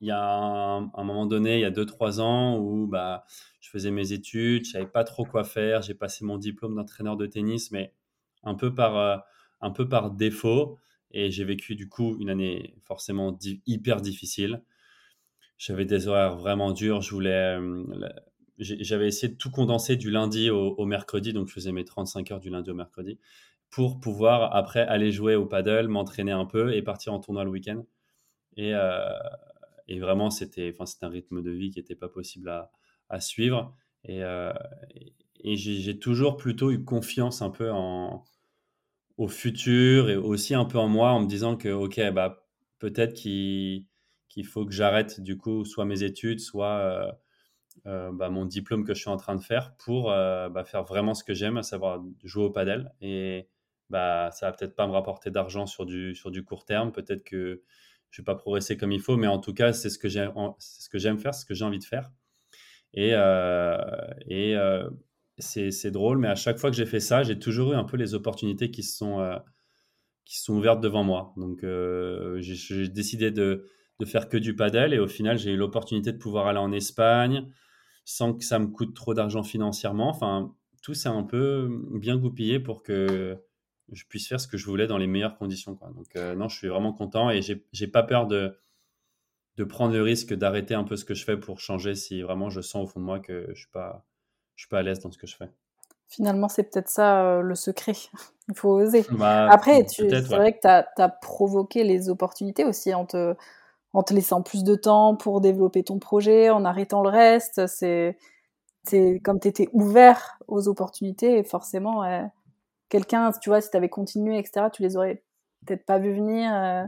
[0.00, 3.24] il y a un, moment donné, il y a 2-3 ans, où bah,
[3.60, 5.82] je faisais mes études, je savais pas trop quoi faire.
[5.82, 7.94] J'ai passé mon diplôme d'entraîneur de tennis, mais
[8.42, 9.16] un peu par, euh,
[9.60, 10.78] un peu par défaut.
[11.10, 14.62] Et j'ai vécu du coup une année forcément hyper difficile.
[15.58, 17.00] J'avais des horaires vraiment durs.
[17.00, 17.84] Je euh,
[18.58, 22.40] j'avais essayé de tout condenser du lundi au, mercredi, donc je faisais mes 35 heures
[22.40, 23.18] du lundi au mercredi
[23.70, 27.50] pour pouvoir après aller jouer au paddle, m'entraîner un peu et partir en tournoi le
[27.50, 27.84] week-end.
[28.56, 29.10] Et, euh,
[29.88, 32.70] et vraiment, c'était, enfin, un rythme de vie qui n'était pas possible à,
[33.08, 33.76] à suivre.
[34.04, 34.52] Et, euh,
[35.40, 37.70] et j'ai toujours plutôt eu confiance un peu
[39.16, 42.46] au futur et aussi un peu en moi en me disant que, OK, bah,
[42.78, 43.86] peut-être qu'il
[44.28, 47.12] qu'il faut que j'arrête du coup soit mes études, soit euh,
[47.86, 51.14] euh, bah, mon diplôme que je suis en train de faire pour bah, faire vraiment
[51.14, 52.92] ce que j'aime, à savoir jouer au padel.
[53.00, 53.48] Et
[53.90, 57.24] bah, ça va peut-être pas me rapporter d'argent sur du, sur du court terme, peut-être
[57.24, 57.62] que
[58.16, 61.18] je vais pas progresser comme il faut, mais en tout cas, c'est ce que j'aime
[61.18, 62.10] faire, ce que j'ai envie de faire.
[62.94, 63.76] Et, euh,
[64.30, 64.88] euh,
[65.38, 67.98] c'est drôle, mais à chaque fois que j'ai fait ça, j'ai toujours eu un peu
[67.98, 69.36] les opportunités qui sont, euh,
[70.24, 71.34] qui sont ouvertes devant moi.
[71.36, 71.60] Donc,
[72.40, 73.66] j'ai décidé de,
[73.98, 76.72] de, faire que du paddle et au final, j'ai eu l'opportunité de pouvoir aller en
[76.72, 77.46] Espagne
[78.06, 80.08] sans que ça me coûte trop d'argent financièrement.
[80.08, 83.36] Enfin, tout s'est un peu bien goupillé pour que
[83.92, 85.76] je puisse faire ce que je voulais dans les meilleures conditions.
[85.76, 85.90] Quoi.
[85.90, 88.58] Donc, non, je suis vraiment content et j'ai pas peur de,
[89.56, 92.50] de prendre le risque d'arrêter un peu ce que je fais pour changer si vraiment
[92.50, 94.04] je sens au fond de moi que je suis pas,
[94.54, 95.50] je suis pas à l'aise dans ce que je fais.
[96.08, 97.94] Finalement, c'est peut-être ça euh, le secret.
[98.48, 99.04] Il faut oser.
[99.10, 103.34] Bah, Après, c'est vrai que tu as, provoqué les opportunités aussi en te,
[103.92, 107.66] en te laissant plus de temps pour développer ton projet, en arrêtant le reste.
[107.66, 108.16] C'est
[109.24, 112.04] comme tu étais ouvert aux opportunités, et forcément,
[112.88, 115.22] quelqu'un, tu vois, si tu avais continué, etc., tu les aurais
[115.66, 116.84] peut-être pas vu venir, euh,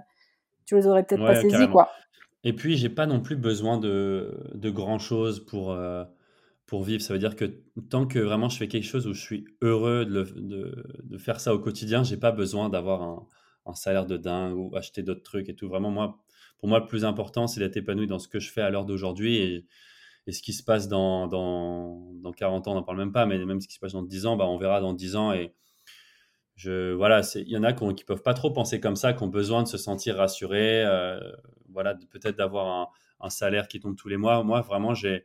[0.66, 1.90] tu les aurais peut-être pas saisis, quoi.
[2.44, 6.04] Et puis, j'ai pas non plus besoin de, de grand chose pour, euh,
[6.66, 7.02] pour vivre.
[7.02, 7.46] Ça veut dire que
[7.90, 11.40] tant que vraiment je fais quelque chose où je suis heureux de, de, de faire
[11.40, 13.26] ça au quotidien, j'ai pas besoin d'avoir un,
[13.66, 15.68] un, salaire de dingue ou acheter d'autres trucs et tout.
[15.68, 16.22] Vraiment, moi,
[16.58, 18.84] pour moi, le plus important, c'est d'être épanoui dans ce que je fais à l'heure
[18.84, 19.66] d'aujourd'hui et,
[20.26, 23.26] et, ce qui se passe dans, dans, dans 40 ans, on n'en parle même pas,
[23.26, 25.32] mais même ce qui se passe dans 10 ans, bah, on verra dans 10 ans.
[25.32, 25.54] Et,
[26.58, 29.22] je, voilà, il y en a qui, ne peuvent pas trop penser comme ça, qui
[29.22, 31.20] ont besoin de se sentir rassurés, euh,
[31.68, 32.90] voilà, peut-être d'avoir
[33.20, 34.42] un, salaire qui tombe tous les mois.
[34.42, 35.24] Moi, vraiment, j'ai,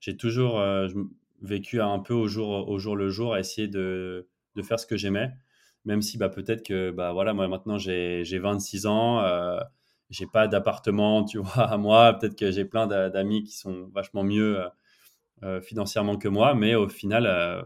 [0.00, 0.88] j'ai toujours euh,
[1.40, 4.86] vécu un peu au jour, au jour le jour, à essayer de, de faire ce
[4.86, 5.32] que j'aimais,
[5.86, 9.58] même si bah, peut-être que, bah, voilà, moi maintenant j'ai, j'ai 26 ans, euh,
[10.10, 14.22] j'ai pas d'appartement, tu vois, à moi, peut-être que j'ai plein d'amis qui sont vachement
[14.22, 14.60] mieux
[15.42, 17.64] euh, financièrement que moi, mais au final,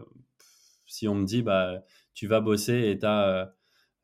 [0.85, 1.83] si on me dit, bah,
[2.13, 3.45] tu vas bosser et tu as, euh,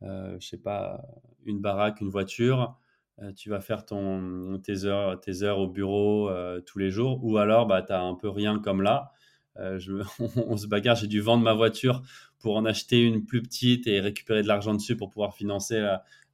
[0.02, 1.02] euh, je sais pas,
[1.44, 2.78] une baraque, une voiture,
[3.22, 6.30] euh, tu vas faire ton, tes, heures, tes heures au bureau
[6.66, 9.12] tous les jours, ou alors bah, tu as un peu rien comme là.
[9.56, 10.02] Je,
[10.48, 12.02] on, se bagarre, j'ai dû vendre ma voiture
[12.38, 15.78] pour en acheter une plus petite et récupérer de l'argent dessus pour pouvoir financer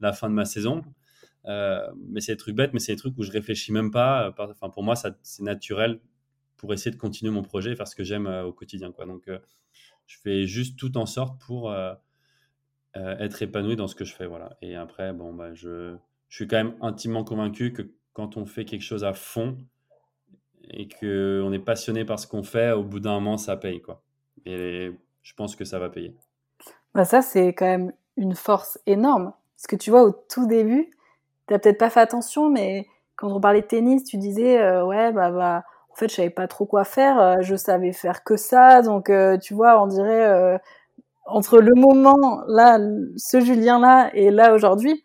[0.01, 0.83] la, fin de ma saison.
[1.45, 4.33] mais c'est des trucs bêtes, mais c'est des trucs où je réfléchis même pas.
[4.39, 6.01] Enfin, pour moi, c'est naturel
[6.57, 8.93] pour essayer de continuer mon projet et faire ce que j'aime au quotidien.
[8.93, 9.07] Quoi.
[9.07, 9.29] Donc,
[10.07, 11.95] je fais juste tout en sorte pour euh,
[12.97, 14.27] euh, être épanoui dans ce que je fais.
[14.27, 14.57] Voilà.
[14.62, 15.97] Et après, bon, bah, je,
[16.29, 19.59] je suis quand même intimement convaincu que quand on fait quelque chose à fond
[20.71, 23.83] et qu'on est passionné par ce qu'on fait, au bout d'un moment, ça paye.
[23.83, 24.03] Quoi.
[24.47, 24.92] Et
[25.23, 26.14] je pense que ça va payer.
[26.95, 29.33] Bah ça, c'est quand même une force énorme.
[29.57, 30.90] Parce que tu vois, au tout début,
[31.47, 34.85] tu n'as peut-être pas fait attention, mais quand on parlait de tennis, tu disais, euh,
[34.85, 35.64] ouais, bah, bah,
[35.97, 37.19] en fait, je savais pas trop quoi faire.
[37.19, 38.83] Euh, je savais faire que ça.
[38.83, 40.59] Donc, euh, tu vois, on dirait euh,
[41.25, 42.79] entre le moment là,
[43.17, 45.03] ce Julien là, et là aujourd'hui,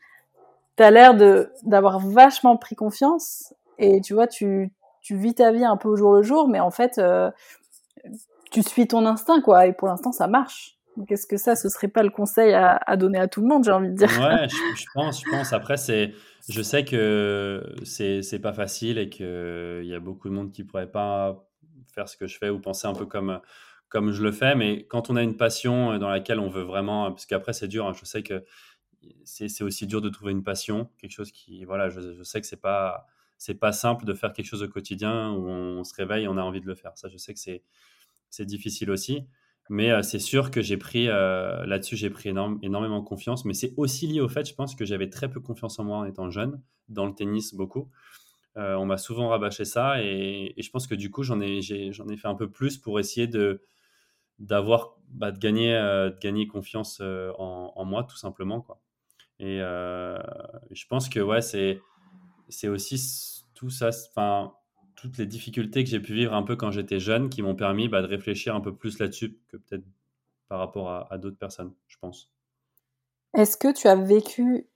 [0.76, 3.54] tu as l'air de d'avoir vachement pris confiance.
[3.78, 6.60] Et tu vois, tu tu vis ta vie un peu au jour le jour, mais
[6.60, 7.00] en fait,
[8.52, 9.68] tu suis ton instinct, quoi.
[9.68, 10.78] Et pour l'instant, ça marche.
[11.08, 13.64] Qu'est-ce que ça, ce serait pas le conseil à, à donner à tout le monde,
[13.64, 14.10] j'ai envie de dire?
[14.10, 15.54] Ouais, je, je pense, je pense.
[15.54, 16.14] Après, c'est
[16.50, 20.64] je sais que c'est c'est pas facile et qu'il y a beaucoup de monde qui
[20.64, 21.48] pourrait pas
[21.94, 23.40] faire ce que je fais ou penser un peu comme
[23.90, 24.56] comme je le fais.
[24.56, 27.88] Mais quand on a une passion dans laquelle on veut vraiment, parce qu'après c'est dur.
[27.88, 28.44] Hein, je sais que
[29.24, 31.90] c'est aussi dur de trouver une passion, quelque chose qui voilà.
[31.90, 35.32] Je, je sais que c'est pas c'est pas simple de faire quelque chose au quotidien
[35.32, 36.92] où on se réveille et on a envie de le faire.
[36.96, 37.64] Ça, je sais que c'est
[38.30, 39.28] c'est difficile aussi.
[39.72, 43.46] Mais euh, c'est sûr que j'ai pris, euh, là-dessus, j'ai pris énormément confiance.
[43.46, 46.00] Mais c'est aussi lié au fait, je pense, que j'avais très peu confiance en moi
[46.00, 47.90] en étant jeune, dans le tennis beaucoup.
[48.58, 52.28] Euh, on m'a souvent rabâché ça et, je pense que du coup, j'en ai, fait
[52.28, 53.64] un peu plus pour essayer de,
[54.40, 57.02] d'avoir, bah, de, gagner, gagner confiance
[57.38, 58.60] en, moi, tout simplement.
[58.60, 58.82] Quoi.
[59.40, 61.80] Et je pense que ouais, c'est,
[62.50, 64.52] c'est aussi tout ça, enfin,
[64.96, 67.90] toutes les difficultés que j'ai pu vivre un peu quand j'étais jeune qui m'ont permis
[67.90, 69.84] bah, de réfléchir un peu plus là-dessus que peut-être
[70.48, 72.30] par rapport à, d'autres personnes, je pense.
[73.34, 74.68] Est-ce que tu as vécu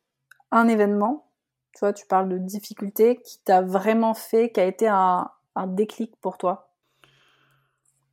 [0.51, 1.29] un événement,
[1.73, 5.29] tu vois, tu parles de difficultés, qui t'a vraiment fait, qui a été un,
[5.67, 6.73] déclic pour toi?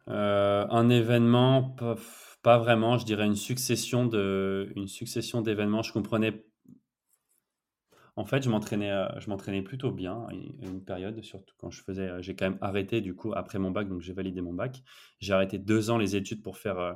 [0.09, 1.77] Euh, Un événement,
[2.43, 5.83] pas, vraiment, je dirais une succession de, une succession d'événements.
[5.83, 6.45] Je comprenais
[8.16, 11.83] en fait, je m'entraînais, euh, je m'entraînais plutôt bien à une, période, surtout quand je
[11.83, 12.09] faisais.
[12.09, 14.83] Euh, j'ai quand même arrêté du coup après mon bac, donc j'ai validé mon bac.
[15.20, 16.92] J'ai arrêté deux ans les études pour faire euh,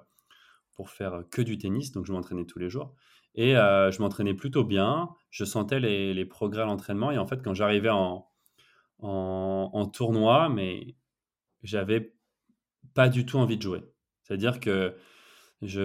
[0.74, 2.94] pour faire que du tennis, donc je m'entraînais tous les jours.
[3.34, 5.10] Et je m'entraînais plutôt bien.
[5.30, 7.10] Je sentais les, progrès à l'entraînement.
[7.12, 8.26] Et en fait, quand j'arrivais en,
[8.98, 10.96] en, en tournoi, mais
[11.62, 12.14] j'avais
[12.94, 13.82] pas du tout envie de jouer.
[14.22, 14.96] C'est-à-dire que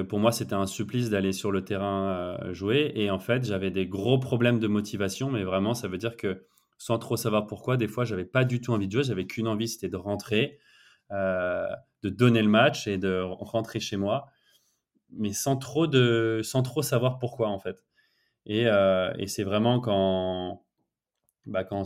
[0.10, 2.92] pour moi, c'était un supplice d'aller sur le terrain euh, jouer.
[2.96, 6.46] Et en fait, j'avais des gros problèmes de motivation, mais vraiment, ça veut dire que
[6.78, 9.04] sans trop savoir pourquoi, des fois, j'avais pas du tout envie de jouer.
[9.04, 10.60] J'avais qu'une envie, c'était de rentrer,
[11.12, 11.68] euh,
[12.04, 14.28] de donner le match et de rentrer chez moi,
[15.12, 17.86] mais sans trop, de, sans trop savoir pourquoi, en fait.
[18.46, 20.66] Et, euh, c'est vraiment quand,
[21.46, 21.84] bah, quand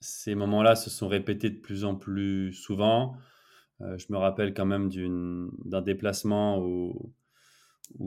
[0.00, 3.16] ces moments-là se sont répétés de plus en plus souvent,
[3.82, 4.90] euh, je me rappelle quand même
[5.64, 7.12] d'un déplacement où,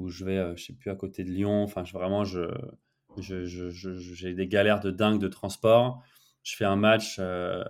[0.07, 1.63] je vais, euh, je sais plus, à côté de Lyon.
[1.63, 2.47] Enfin, vraiment, j'ai
[4.33, 6.03] des galères de dingue de transport.
[6.43, 7.63] Je fais un match euh,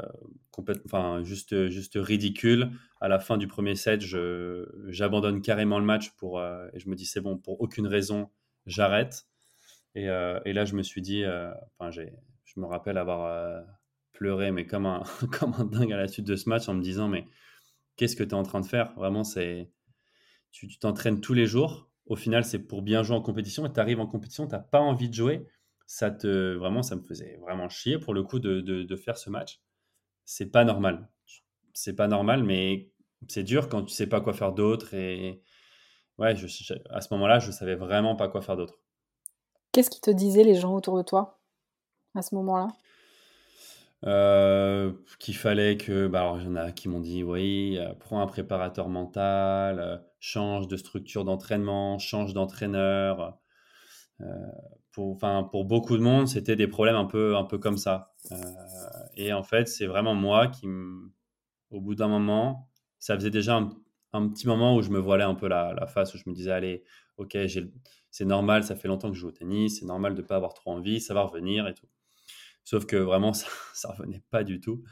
[0.86, 1.56] enfin, juste,
[1.96, 2.72] ridicule.
[3.02, 4.02] À la fin du premier set,
[4.88, 8.30] j'abandonne carrément le match pour, et je me dis c'est bon, pour aucune raison,
[8.66, 9.28] j'arrête.
[9.96, 11.24] Et, et, là, je me suis dit,
[11.80, 13.64] enfin, je me rappelle avoir
[14.12, 15.04] pleuré, mais comme un,
[15.40, 17.26] comme un dingue à la suite de ce match en me disant, mais
[17.96, 18.94] qu'est-ce que tu es en train de faire?
[18.96, 19.70] Vraiment, c'est
[20.52, 21.90] tu t'entraînes tous les jours.
[22.06, 23.66] Au final, c'est pour bien jouer en compétition.
[23.66, 25.46] Et tu arrives en compétition, tu n'as pas envie de jouer.
[25.86, 29.30] Ça te vraiment, ça me faisait vraiment chier pour le coup de, de, faire ce
[29.30, 29.62] match.
[30.24, 31.10] C'est pas normal.
[31.74, 32.90] C'est pas normal, mais
[33.28, 34.94] c'est dur quand tu sais pas quoi faire d'autre.
[34.94, 35.42] Et
[36.18, 38.80] ouais, je, à ce moment-là, je savais vraiment pas quoi faire d'autre.
[39.72, 41.40] Qu'est-ce qui te disaient les gens autour de toi
[42.16, 42.70] à ce moment-là?
[44.06, 47.94] Euh, qu'il fallait que, bah, alors il y en a qui m'ont dit, oui, euh,
[48.00, 53.40] prends un préparateur mental, euh, change de structure d'entraînement, change d'entraîneur.
[54.92, 55.18] pour,
[55.52, 58.14] pour beaucoup de monde, c'était des problèmes un peu, un peu comme ça.
[59.18, 60.68] et en fait, c'est vraiment moi qui,
[61.72, 63.58] au bout d'un moment, ça faisait déjà
[64.14, 66.34] un, petit moment où je me voilais un peu la, la face, où je me
[66.34, 66.84] disais, allez,
[67.18, 67.38] ok,
[68.12, 70.38] c'est normal, ça fait longtemps que je joue au tennis, c'est normal de ne pas
[70.38, 71.88] avoir trop envie, ça va revenir et tout.
[72.66, 74.84] Sauf que vraiment, ça, ça revenait pas du tout.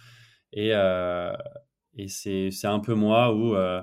[0.54, 1.36] Et, euh,
[1.96, 3.82] et c'est, un peu moi où euh,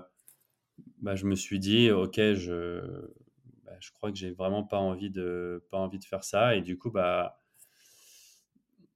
[0.98, 2.81] bah, je me suis dit, OK, je,
[3.64, 6.57] bah, je crois que j'ai vraiment pas envie, de, pas envie de faire ça.
[6.57, 7.40] Et du coup, bah,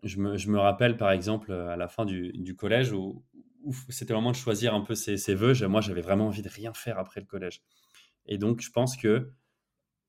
[0.05, 3.25] je, me, je me rappelle par exemple à la fin du, du collège où,
[3.89, 5.55] c'était vraiment de choisir un peu ses, ses voeux.
[5.69, 7.63] Moi, j'avais vraiment envie de rien faire après le collège.
[8.27, 9.33] Et donc, je pense que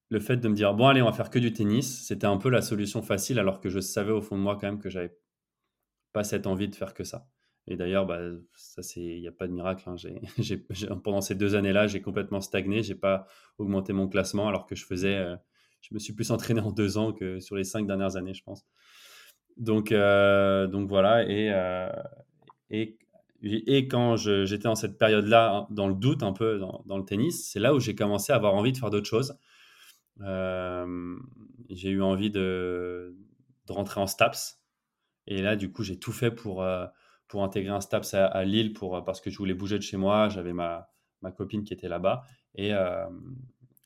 [0.09, 2.37] le fait de me dire bon allez on va faire que du tennis c'était un
[2.37, 4.89] peu la solution facile alors que je savais au fond de moi quand même que
[4.89, 5.17] j'avais
[6.13, 7.27] pas cette envie de faire que ça.
[7.67, 8.19] Et d'ailleurs bah,
[8.55, 9.95] ça c'est il n'y a pas de miracle hein.
[11.03, 13.25] pendant ces deux années là j'ai complètement stagné j'ai pas
[13.57, 15.35] augmenté mon classement alors que je faisais euh,
[15.81, 18.43] je me suis plus entraîné en deux ans que sur les cinq dernières années je
[18.43, 18.65] pense.
[19.57, 21.89] Donc euh, donc voilà et euh,
[22.69, 22.97] et
[23.41, 27.51] et quand j'étais dans cette période-là, dans le doute un peu dans, dans le tennis,
[27.51, 29.37] c'est là où j'ai commencé à avoir envie de faire d'autres choses
[30.19, 33.15] j'ai eu envie de,
[33.67, 34.61] de, rentrer en STAPS.
[35.27, 36.65] Et là, du coup, j'ai tout fait pour,
[37.27, 40.29] pour intégrer un STAPS à, Lille pour, parce que je voulais bouger de chez moi.
[40.29, 40.89] J'avais ma,
[41.21, 42.23] ma copine qui était là-bas.
[42.55, 42.71] Et,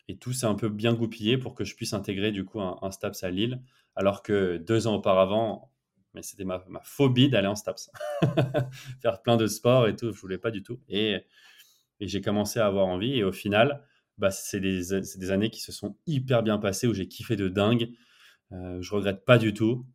[0.10, 2.92] et tout s'est un peu bien goupillé pour que je puisse intégrer du coup un,
[2.92, 3.62] STAPS à Lille.
[3.96, 5.72] Alors que deux ans auparavant,
[6.16, 7.92] mais c'était ma, ma, phobie d'aller en STAPS.
[9.02, 10.80] Faire plein de sports et tout, je voulais pas du tout.
[10.90, 11.24] Et,
[12.00, 13.14] et j'ai commencé à avoir envie.
[13.20, 13.84] Et au final,
[14.20, 17.90] bah, c'est des, années qui se sont hyper bien passées, où j'ai kiffé de dingue.
[18.52, 19.86] Euh, je regrette pas du tout.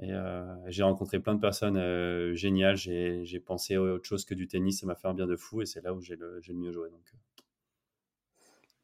[0.00, 2.76] Et euh, j'ai rencontré plein de personnes euh, géniales.
[2.76, 4.80] J'ai pensé à autre chose que du tennis.
[4.80, 5.62] Ça m'a fait un bien de fou.
[5.62, 6.88] Et c'est là où j'ai le, le, mieux joué.
[6.90, 7.00] Donc.
[7.12, 7.42] Euh.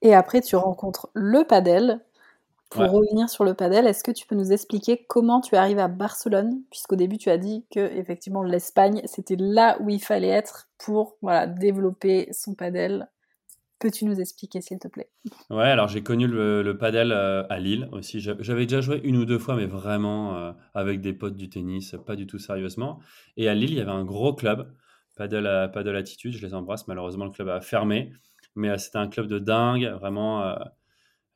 [0.03, 2.01] Et après, tu rencontres le padel.
[2.71, 5.89] Pour revenir sur le padel, est-ce que tu peux nous expliquer comment tu arrives à
[5.89, 6.61] Barcelone?
[6.71, 11.17] Puisqu'au début, tu as dit que effectivement l'Espagne, c'était là où il fallait être pour
[11.23, 13.09] voilà, développer son padel
[13.81, 15.09] Peux-tu nous expliquer, s'il te plaît?
[15.51, 18.19] Ouais, alors j'ai connu le, le padel euh, à Lille aussi.
[18.21, 21.95] J'avais déjà joué une ou deux fois, mais vraiment euh, avec des potes du tennis,
[22.05, 22.99] pas du tout sérieusement.
[23.37, 24.75] Et à Lille, il y avait un gros club,
[25.15, 26.89] Padel, à, padel Attitude, je les embrasse.
[26.89, 28.13] Malheureusement, le club a fermé,
[28.57, 30.57] mais euh, c'était un club de dingue, vraiment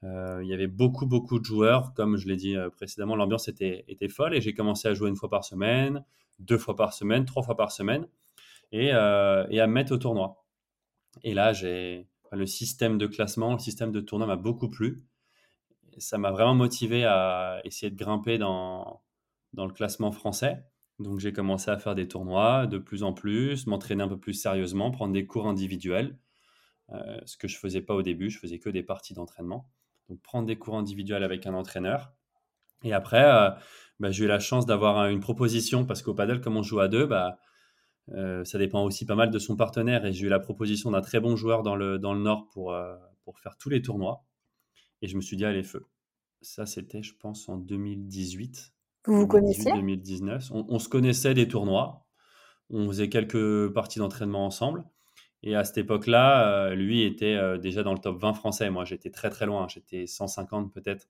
[0.04, 1.94] il y avait beaucoup, beaucoup de joueurs.
[1.94, 5.14] Comme je l'ai dit précédemment, l'ambiance était, était folle et j'ai commencé à jouer une
[5.14, 6.04] fois par semaine,
[6.40, 8.08] deux fois par semaine, trois fois par semaine
[8.72, 10.44] et, et à me mettre au tournoi.
[11.22, 15.04] Et là, j'ai le système de classement, le système de tournoi m'a beaucoup plu.
[15.98, 19.02] Ça m'a vraiment motivé à essayer de grimper dans,
[19.52, 20.64] dans le classement français.
[20.98, 24.34] Donc j'ai commencé à faire des tournois de plus en plus, m'entraîner un peu plus
[24.34, 26.18] sérieusement, prendre des cours individuels,
[26.90, 29.68] euh, ce que je faisais pas au début, je faisais que des parties d'entraînement.
[30.08, 32.12] Donc prendre des cours individuels avec un entraîneur.
[32.84, 33.50] Et après, euh,
[34.00, 36.88] bah, j'ai eu la chance d'avoir une proposition parce qu'au paddle, comme on joue à
[36.88, 37.38] deux, bah,
[38.10, 40.04] euh, ça dépend aussi pas mal de son partenaire.
[40.04, 42.76] Et j'ai eu la proposition d'un très bon joueur dans le, dans le Nord pour,
[43.24, 44.24] pour faire tous les tournois.
[45.02, 45.86] Et je me suis dit, allez, feu.
[46.40, 48.72] Ça, c'était, je pense, en 2018.
[49.06, 49.72] Vous vous connaissiez?
[49.72, 50.50] 2019.
[50.52, 52.06] On, se connaissait des tournois.
[52.70, 54.84] On faisait quelques parties d'entraînement ensemble.
[55.42, 58.70] Et à cette époque-là, euh, lui était euh, déjà dans le top 20 français.
[58.70, 59.66] Moi, j'étais très très loin.
[59.68, 61.08] J'étais 150 peut-être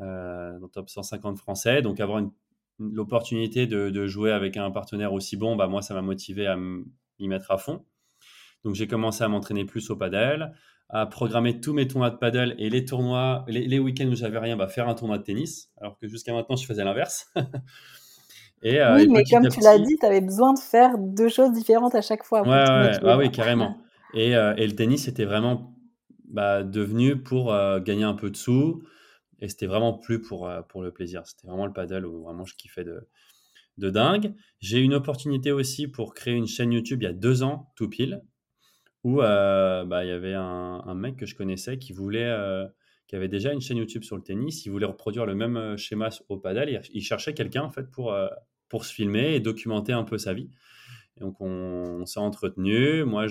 [0.00, 1.80] euh, dans le top 150 français.
[1.80, 2.22] Donc avoir
[2.78, 7.28] l'opportunité de, jouer avec un partenaire aussi bon, bah, moi, ça m'a motivé à m'y
[7.28, 7.84] mettre à fond.
[8.64, 10.52] Donc j'ai commencé à m'entraîner plus au padel,
[10.88, 14.56] à programmer tous mes tournois de paddle et les tournois, les, week-ends où j'avais rien,
[14.56, 17.32] bah, faire un tournoi de tennis, alors que jusqu'à maintenant, je faisais l'inverse.
[18.62, 21.52] et, euh, oui, mais comme tu l'as dit, tu avais besoin de faire deux choses
[21.52, 22.42] différentes à chaque fois.
[22.42, 23.78] Ouais, ah oui, carrément.
[24.14, 25.74] Et, euh, et, le tennis, c'était vraiment
[26.28, 28.82] bah, devenu pour euh, gagner un peu de sous.
[29.40, 31.26] Et c'était vraiment plus pour, pour le plaisir.
[31.26, 33.08] C'était vraiment le paddle où vraiment je kiffais de,
[33.78, 34.34] de dingue.
[34.60, 37.72] J'ai eu une opportunité aussi pour créer une chaîne YouTube il y a deux ans,
[37.76, 38.22] tout pile
[39.06, 42.66] où euh, bah, il y avait un, mec que je connaissais qui voulait, euh,
[43.06, 44.66] qui avait déjà une chaîne YouTube sur le tennis.
[44.66, 46.82] Il voulait reproduire le même euh, schéma au padel.
[46.92, 48.12] Il, cherchait quelqu'un en fait pour,
[48.68, 50.50] pour se filmer et documenter un peu sa vie.
[51.20, 53.04] donc on, s'est entretenu.
[53.04, 53.28] Moi,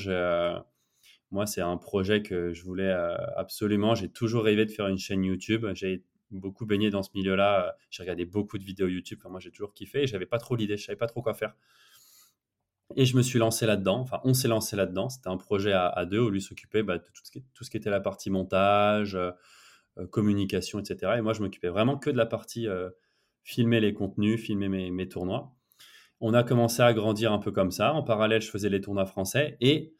[1.32, 2.92] moi, c'est un projet que je voulais
[3.36, 3.96] absolument.
[3.96, 5.66] J'ai toujours rêvé de faire une chaîne YouTube.
[5.74, 7.76] J'ai beaucoup baigné dans ce milieu-là.
[7.90, 9.20] J'ai regardé beaucoup de vidéos YouTube.
[9.30, 10.04] moi, j'ai toujours kiffé.
[10.04, 10.78] Et j'avais pas trop l'idée.
[10.78, 11.56] Je savais pas trop quoi faire.
[12.96, 14.00] Et je me suis lancé là-dedans.
[14.00, 15.10] Enfin, on s'est lancé là-dedans.
[15.10, 17.72] C'était un projet à, deux où lui s'occupait bah, de tout ce, qui, tout ce,
[17.72, 19.32] qui, était la partie montage, euh,
[19.98, 21.14] euh, communication, etc.
[21.18, 22.90] Et moi, je m'occupais vraiment que de la partie euh,
[23.44, 25.52] filmer les contenus, filmer mes, tournois.
[26.22, 27.94] On a commencé à grandir un peu comme ça.
[27.94, 29.58] En parallèle, je faisais les tournois français.
[29.62, 29.96] Et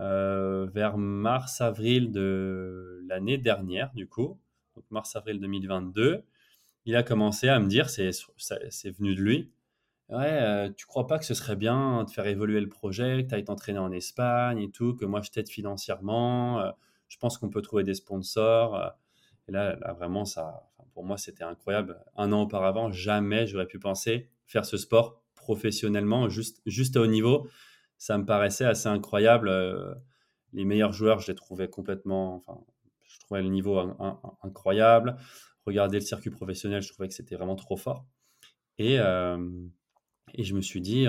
[0.00, 4.38] vers mars-avril de l'année dernière, du coup,
[4.90, 6.22] mars-avril 2022,
[6.86, 8.10] il a commencé à me dire, c'est
[8.90, 9.50] venu de lui,
[10.10, 13.28] Ouais, euh, tu crois pas que ce serait bien de faire évoluer le projet, que
[13.28, 16.70] tu ailles t'entraîner en Espagne et tout, que moi je t'aide financièrement, euh,
[17.06, 18.74] je pense qu'on peut trouver des sponsors.
[18.74, 18.88] Euh.
[19.48, 22.00] et là, là, vraiment, ça, pour moi, c'était incroyable.
[22.16, 27.06] Un an auparavant, jamais j'aurais pu penser faire ce sport professionnellement, juste, juste à haut
[27.06, 27.48] niveau.
[28.00, 29.50] Ça me paraissait assez incroyable.
[30.52, 32.58] les meilleurs joueurs, je les trouvais complètement, enfin,
[33.02, 33.78] je trouvais le niveau
[34.42, 35.16] incroyable.
[35.66, 38.06] Regarder le circuit professionnel, je trouvais que c'était vraiment trop fort.
[38.78, 41.06] Et, et je me suis dit,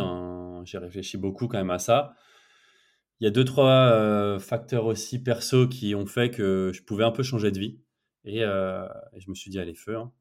[0.66, 2.14] j'ai réfléchi beaucoup quand même à ça.
[3.22, 7.04] Il y a deux, trois euh, facteurs aussi perso qui ont fait que je pouvais
[7.04, 7.80] un peu changer de vie.
[8.26, 9.96] Et, euh, je me suis dit, allez, feu.
[9.96, 10.12] Hein.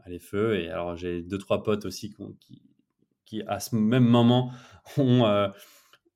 [0.00, 0.60] Allez, feu.
[0.60, 2.60] Et alors, j'ai deux, trois potes aussi qui,
[3.24, 4.52] qui, à ce même moment,
[4.98, 5.24] ont,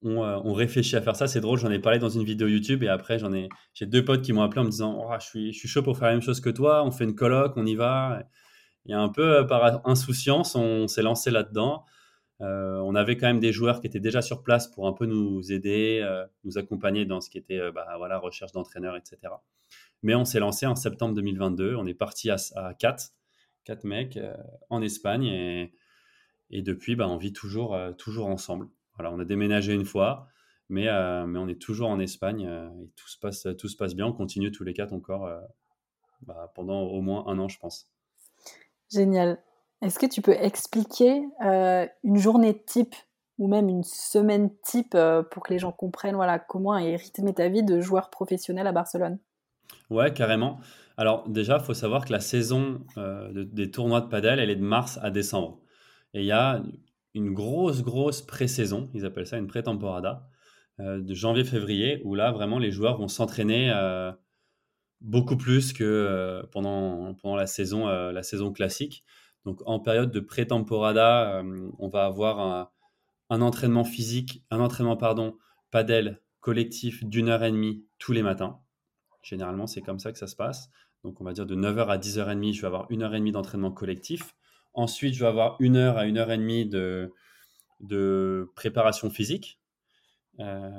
[0.05, 1.27] euh, ont, réfléchi à faire ça.
[1.27, 2.83] C'est drôle, j'en ai parlé dans une vidéo YouTube.
[2.83, 5.27] Et après, j'en ai, j'ai deux potes qui m'ont appelé en me disant, oh, je,
[5.53, 6.85] suis, chaud pour faire la même chose que toi.
[6.85, 8.23] On fait une coloc, on y va.
[8.87, 11.85] Et un peu par insouciance, on s'est lancé là-dedans.
[12.41, 15.07] Euh, on avait quand même des joueurs qui étaient déjà sur place pour un peu
[15.07, 19.19] nous aider, euh, nous accompagner dans ce qui était euh, bah, voilà, recherche d'entraîneurs, etc.
[20.03, 21.75] Mais on s'est lancé en septembre 2022.
[21.75, 23.11] On est parti à, à 4,
[23.65, 24.19] 4 mecs
[24.71, 25.73] en Espagne et,
[26.51, 28.69] et depuis, bah, on vit toujours, toujours ensemble.
[28.99, 30.29] Voilà, on a déménagé une fois,
[30.69, 30.87] mais,
[31.27, 34.07] mais on est toujours en Espagne et tout se, passe, tout se passe bien.
[34.07, 35.31] On continue tous les quatre encore
[36.23, 37.89] bah, pendant au moins un an, je pense.
[38.91, 39.39] Génial.
[39.83, 42.95] Est-ce que tu peux expliquer euh, une journée type
[43.39, 47.33] ou même une semaine type euh, pour que les gens comprennent voilà, comment est rythmé
[47.33, 49.19] ta vie de joueur professionnel à Barcelone?
[49.91, 50.59] Ouais, carrément.
[50.97, 54.57] Alors déjà, il faut savoir que la saison euh, des tournois de padel, elle est
[54.57, 55.61] de mars à décembre.
[56.15, 56.61] Et il y a
[57.19, 60.29] une grosse, grosse pré-saison, ils appellent ça une pré-temporada,
[60.79, 63.73] de janvier-février, où là, vraiment, les joueurs vont s'entraîner
[65.01, 69.05] beaucoup plus que pendant, pendant la, saison, la saison classique.
[69.49, 72.71] Donc en période de pré-temporada, euh, on va avoir
[73.31, 75.39] un, entraînement physique, un entraînement pardon,
[75.71, 78.61] padel collectif d'une heure et demie tous les matins.
[79.23, 80.69] Généralement, c'est comme ça que ça se passe.
[81.03, 83.33] Donc on va dire de 9h à 10h30, je vais avoir une heure et demie
[83.33, 84.35] d'entraînement collectif.
[84.75, 87.13] Ensuite, je vais avoir une heure à une heure et demie de,
[87.81, 89.61] de préparation physique.
[90.41, 90.71] Euh,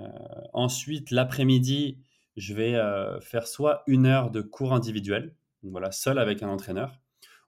[0.53, 1.99] ensuite, l'après-midi,
[2.37, 2.79] je vais
[3.21, 7.01] faire soit une heure de cours individuel, voilà, seul avec un entraîneur,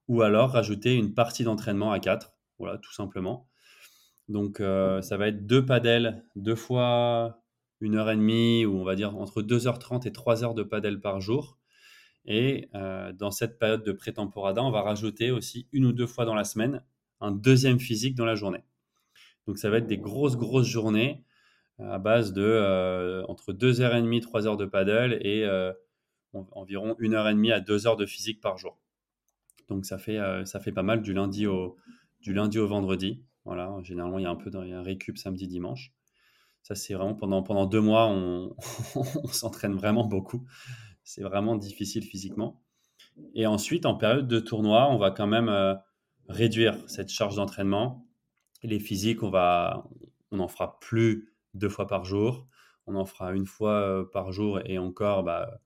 [0.08, 3.48] ou alors rajouter une partie d'entraînement à quatre, voilà, tout simplement.
[4.28, 7.42] Donc, ça va être deux padels, deux fois
[7.82, 11.02] une heure et demie, ou on va dire entre 2h30 et 3 heures de padel
[11.02, 11.58] par jour.
[12.26, 12.70] Et
[13.18, 16.44] dans cette période de pré-temporada, on va rajouter aussi une ou deux fois dans la
[16.44, 16.84] semaine
[17.20, 18.64] un deuxième physique dans la journée.
[19.48, 21.24] Donc, ça va être des grosses, grosses journées
[21.80, 25.48] à base de entre 2h30, 3 heures de paddle et
[26.34, 28.78] environ 1h30 à 2 heures de physique par jour.
[29.70, 31.78] Donc ça fait, ça fait pas mal du lundi au,
[32.20, 33.24] du lundi au vendredi.
[33.46, 35.94] Voilà, généralement il y a un peu de, récup samedi, dimanche.
[36.62, 38.56] Ça c'est vraiment pendant, pendant deux mois, on
[39.32, 40.46] s'entraîne vraiment beaucoup.
[41.04, 42.62] C'est vraiment difficile physiquement.
[43.34, 45.49] Et ensuite, en période de tournoi, on va quand même
[46.28, 48.08] réduire cette charge d'entraînement.
[48.64, 49.88] Les physiques, on va,
[50.32, 52.47] on n'en fera plus deux fois par jour.
[52.88, 55.62] On en fera une fois par jour et encore, bah,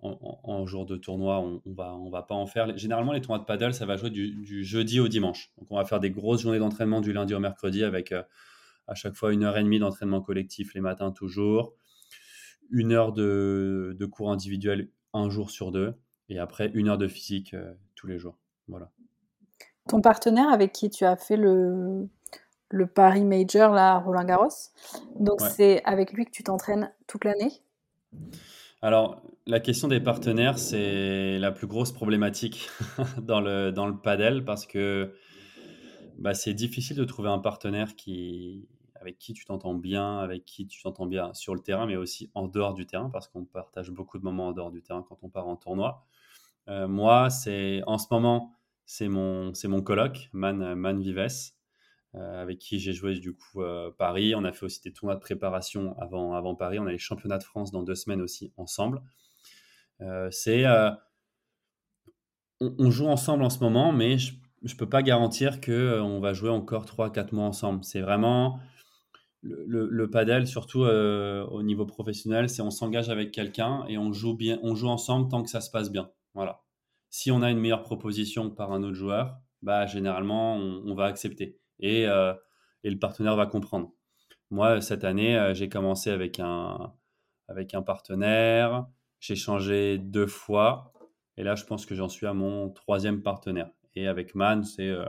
[0.00, 2.76] en, jour de tournoi, on, on, va, on va pas en faire.
[2.76, 5.50] Généralement, les tournois de paddle, ça va jouer du, jeudi au dimanche.
[5.58, 8.12] Donc, on va faire des grosses journées d'entraînement du lundi au mercredi avec
[8.88, 11.74] à chaque fois une heure et demie d'entraînement collectif les matins toujours,
[12.70, 15.94] une heure de, de, cours individuel un jour sur deux
[16.28, 17.54] et après une heure de physique
[17.94, 18.38] tous les jours.
[18.68, 18.90] Voilà.
[19.88, 22.08] Ton partenaire avec qui tu as fait le,
[22.70, 24.48] le Paris Major, là, Roland Garros.
[25.18, 27.52] Donc, c'est avec lui que tu t'entraînes toute l'année?
[28.82, 32.68] Alors, la question des partenaires, c'est la plus grosse problématique
[33.22, 35.14] dans le, dans le padel parce que
[36.18, 38.68] bah, c'est difficile de trouver un partenaire qui,
[39.06, 42.28] avec qui tu t'entends bien, avec qui tu t'entends bien sur le terrain, mais aussi
[42.34, 45.18] en dehors du terrain parce qu'on partage beaucoup de moments en dehors du terrain quand
[45.22, 46.04] on part en tournoi.
[46.68, 48.52] Euh, moi, c'est en ce moment,
[48.84, 51.52] c'est mon, c'est mon coloc, Man, Man Vives.
[52.14, 54.34] Euh, avec qui j'ai joué du coup euh, Paris.
[54.34, 56.78] On a fait aussi des tournois de préparation avant, avant Paris.
[56.78, 59.02] On a les championnats de France dans deux semaines aussi ensemble.
[60.30, 60.64] C'est
[62.60, 66.32] on, joue ensemble en ce moment, mais je ne peux pas garantir qu'on on va
[66.32, 67.84] jouer encore 3-4 mois ensemble.
[67.84, 68.60] C'est vraiment
[69.66, 74.34] le, le, padel, surtout au niveau professionnel, c'est on s'engage avec quelqu'un et on joue,
[74.34, 76.10] bien, on joue ensemble tant que ça se passe bien.
[76.34, 76.62] Voilà.
[77.10, 81.58] Si on a une meilleure proposition par un autre joueur, bah, généralement, on va accepter.
[81.82, 82.34] Euh,
[82.84, 83.92] et, le partenaire va comprendre.
[84.50, 86.94] Moi, cette année, euh, j'ai commencé avec un,
[87.48, 88.86] avec un partenaire,
[89.20, 90.92] j'ai changé deux fois,
[91.36, 93.70] et là, je pense que j'en suis à mon troisième partenaire.
[93.94, 95.06] Et avec Man, c'est euh,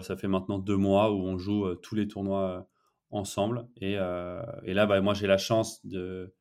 [0.00, 2.68] ça fait maintenant deux mois où on joue tous les tournois
[3.12, 3.66] ensemble.
[3.76, 6.34] Et, et là, bah, moi, j'ai la chance de,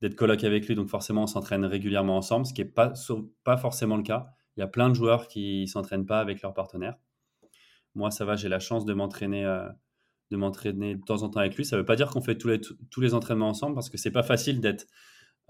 [0.00, 2.92] d'être coloc avec lui, donc forcément, on s'entraîne régulièrement ensemble, ce qui n'est pas,
[3.44, 4.26] pas forcément le cas.
[4.56, 6.96] Il y a plein de joueurs qui ne s'entraînent pas avec leur partenaire.
[7.94, 9.68] Moi, ça va, j'ai la chance de m'entraîner euh,
[10.30, 11.64] de m'entraîner de temps en temps avec lui.
[11.64, 13.98] Ça ne veut pas dire qu'on fait tous les, tous les entraînements ensemble parce que
[13.98, 14.86] c'est pas facile d'être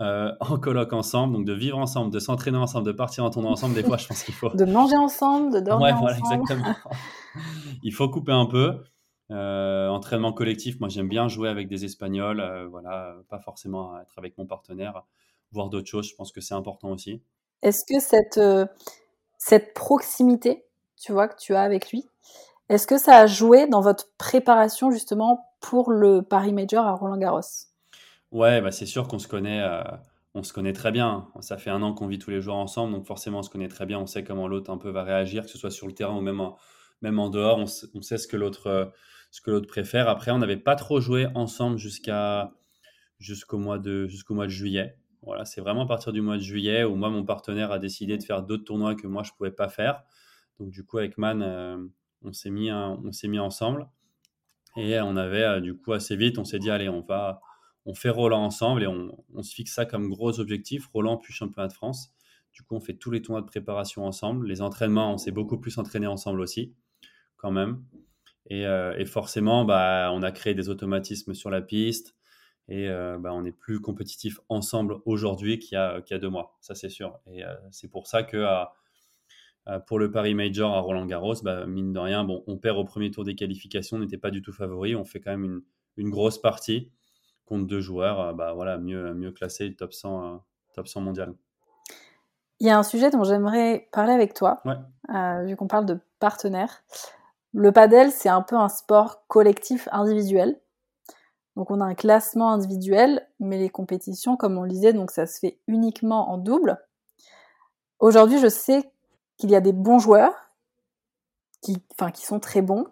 [0.01, 3.51] euh, en colloque ensemble, donc de vivre ensemble, de s'entraîner ensemble, de partir en tournoi
[3.51, 3.75] ensemble.
[3.75, 4.51] Des fois, je pense qu'il faut.
[4.55, 6.75] de manger ensemble, de dormir ouais, voilà, exactement.
[7.83, 8.83] Il faut couper un peu.
[9.31, 14.37] Euh, entraînement collectif, moi j'aime bien jouer avec des Espagnols, voilà, pas forcément être avec
[14.37, 15.03] mon partenaire,
[15.51, 17.23] voir d'autres choses, je pense que c'est important aussi.
[17.63, 18.41] Est-ce que cette,
[19.39, 20.67] cette proximité,
[20.97, 22.07] tu vois, que tu as avec lui,
[22.69, 27.19] est-ce que ça a joué dans votre préparation justement pour le Paris Major à Roland
[27.19, 27.41] Garros?
[28.33, 29.83] Ouais, bah c'est sûr qu'on se connaît, euh,
[30.35, 31.29] on se connaît très bien.
[31.41, 33.69] Ça fait un an qu'on vit tous les jours ensemble, donc forcément on se connaît
[33.69, 33.99] très bien.
[33.99, 36.23] On sait comment l'autre un peu va réagir, que ce soit sur le terrain ou
[36.23, 36.57] même en,
[37.03, 37.59] même en dehors.
[37.59, 38.87] On, sait ce que l'autre euh,
[39.35, 40.09] ce que l'autre préfère.
[40.09, 42.53] Après, on n'avait pas trop joué ensemble jusqu'à
[43.19, 44.97] jusqu'au mois de jusqu'au juillet.
[45.23, 48.17] Voilà, c'est vraiment à partir du mois de juillet où moi mon partenaire a décidé
[48.17, 50.05] de faire d'autres tournois que moi je pouvais pas faire.
[50.61, 51.85] Donc du coup avec Man, euh,
[52.23, 53.11] on s'est mis, on
[53.41, 53.89] ensemble
[54.77, 57.41] et on avait euh, du coup assez vite, on s'est dit allez, on va,
[57.87, 61.67] on fait Roland ensemble et on, se fixe ça comme gros objectif, Roland puis championnat
[61.67, 62.15] de France.
[62.53, 64.47] Du coup, on fait tous les tournois de préparation ensemble.
[64.47, 66.73] Les entraînements, on s'est beaucoup plus entraîné ensemble aussi,
[67.37, 67.83] quand même.
[68.51, 72.15] Et, euh, forcément, bah, on a créé des automatismes sur la piste
[72.69, 76.75] et euh, bah, on est plus compétitif ensemble aujourd'hui qu'il y, a, deux mois, ça
[76.75, 77.19] c'est sûr.
[77.27, 78.45] Et c'est pour ça que
[79.69, 82.77] euh, pour le Paris Major à Roland Garros, bah, mine de rien, bon, on perd
[82.77, 84.95] au premier tour des qualifications, on n'était pas du tout favori.
[84.95, 85.63] On fait quand même
[85.97, 86.93] une, grosse partie
[87.47, 90.37] contre deux joueurs euh, bah, voilà, mieux, mieux classés, top 100, euh,
[90.75, 91.35] top 100 mondial.
[92.61, 94.63] Il y a un sujet dont j'aimerais parler avec toi,
[95.45, 96.85] vu qu'on parle de partenaires.
[97.55, 100.61] Le padel, c'est un peu un sport collectif individuel.
[101.55, 105.27] Donc on a un classement individuel, mais les compétitions, comme on le disait, donc ça
[105.27, 106.85] se fait uniquement en double.
[108.01, 108.91] Aujourd'hui, je sais
[109.37, 110.35] qu'il y a des bons joueurs,
[111.63, 112.87] qui, enfin, qui sont très bons,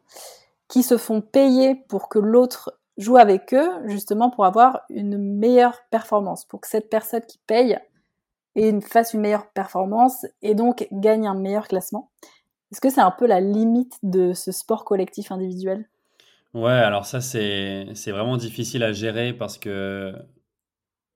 [0.68, 5.82] qui se font payer pour que l'autre joue avec eux justement pour avoir une meilleure
[5.90, 7.78] performance, pour que cette personne qui paye
[8.54, 12.10] et fasse une meilleure performance et donc gagne un meilleur classement.
[12.72, 15.88] Est-ce que c'est un peu la limite de ce sport collectif individuel?
[16.54, 20.14] Ouais, alors ça c'est vraiment difficile à gérer parce que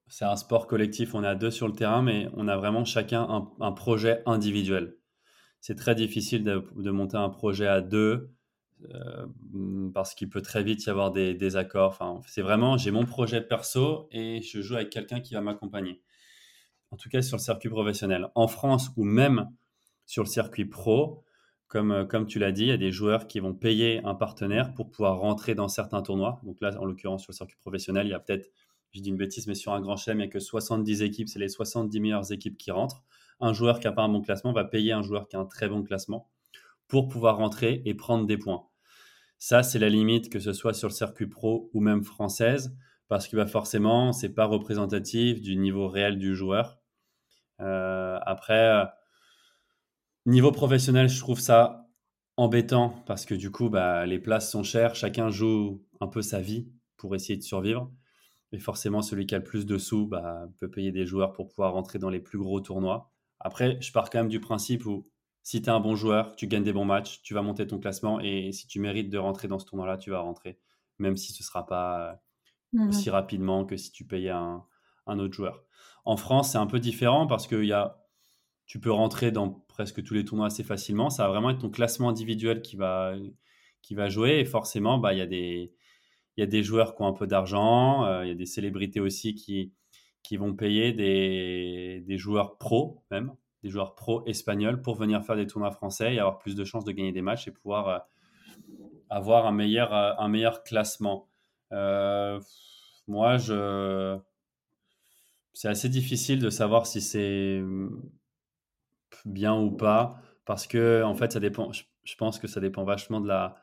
[0.07, 2.85] c'est un sport collectif, on est à deux sur le terrain, mais on a vraiment
[2.85, 4.97] chacun un, projet individuel.
[5.59, 8.31] C'est très difficile de, monter un projet à deux
[8.93, 9.25] euh,
[9.95, 11.89] parce qu'il peut très vite y avoir des désaccords.
[11.89, 16.01] Enfin, c'est vraiment, j'ai mon projet perso et je joue avec quelqu'un qui va m'accompagner.
[16.91, 18.29] En tout cas, sur le circuit professionnel.
[18.35, 19.49] En France ou même
[20.05, 21.23] sur le circuit pro,
[21.67, 24.15] comme, euh, comme tu l'as dit, il y a des joueurs qui vont payer un
[24.15, 26.39] partenaire pour pouvoir rentrer dans certains tournois.
[26.43, 28.49] Donc là, en l'occurrence, sur le circuit professionnel, il y a peut-être,
[28.91, 31.27] je dis une bêtise, mais sur un grand chelem, il n'y a que 70 équipes,
[31.27, 33.03] c'est les 70 meilleures équipes qui rentrent.
[33.39, 35.45] Un joueur qui n'a pas un bon classement va payer un joueur qui a un
[35.45, 36.29] très bon classement
[36.87, 38.63] pour pouvoir rentrer et prendre des points.
[39.37, 42.75] Ça, c'est la limite, que ce soit sur le circuit pro ou même française,
[43.07, 46.79] parce que bah, forcément, c'est pas représentatif du niveau réel du joueur.
[47.59, 48.87] Euh, après,
[50.27, 51.87] niveau professionnel, je trouve ça
[52.35, 56.39] embêtant parce que du coup, bah, les places sont chères, chacun joue un peu sa
[56.39, 56.67] vie
[56.97, 57.91] pour essayer de survivre.
[58.51, 61.47] Et forcément, celui qui a le plus de sous bah, peut payer des joueurs pour
[61.47, 63.11] pouvoir rentrer dans les plus gros tournois.
[63.39, 65.09] Après, je pars quand même du principe où
[65.43, 67.79] si tu es un bon joueur, tu gagnes des bons matchs, tu vas monter ton
[67.79, 70.59] classement et si tu mérites de rentrer dans ce tournoi-là, tu vas rentrer,
[70.99, 72.21] même si ce ne sera pas
[72.73, 74.65] mmh aussi rapidement que si tu payais un,
[75.05, 75.63] un autre joueur.
[76.03, 77.97] En France, c'est un peu différent parce que y a,
[78.65, 81.11] tu peux rentrer dans presque tous les tournois assez facilement.
[81.11, 83.13] Ça va vraiment être ton classement individuel qui va,
[83.83, 85.71] qui va jouer et forcément, bah, il y, a des,
[86.35, 88.99] y a des joueurs qui ont un peu d'argent, euh, il y a des célébrités
[88.99, 89.71] aussi qui,
[90.23, 95.35] qui vont payer des, des joueurs pros même des joueurs pro espagnols pour venir faire
[95.35, 97.99] des tournois français et avoir plus de chances de gagner des matchs et pouvoir euh,
[99.11, 101.27] avoir un meilleur, euh, un meilleur classement.
[101.71, 104.17] Moi, je...
[105.53, 107.61] c'est assez difficile de savoir si c'est
[109.25, 111.71] bien ou pas parce que en fait, ça dépend.
[111.73, 113.57] Je, pense que ça dépend vachement de la,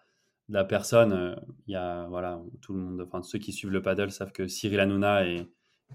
[0.50, 1.34] la personne.
[1.66, 4.46] Il y a voilà, tout le monde, enfin ceux qui suivent le paddle savent que
[4.46, 5.48] Cyril Hanouna est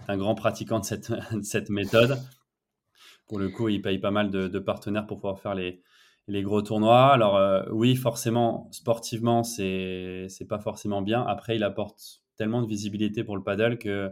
[0.08, 1.12] un grand pratiquant de cette,
[1.44, 2.20] cette méthode.
[3.28, 5.84] Pour le coup, il paye pas mal de, partenaires pour pouvoir faire les,
[6.28, 7.14] les gros tournois.
[7.14, 11.22] Alors euh, oui, forcément, sportivement, c'est c'est pas forcément bien.
[11.22, 14.12] Après, il apporte tellement de visibilité pour le paddle que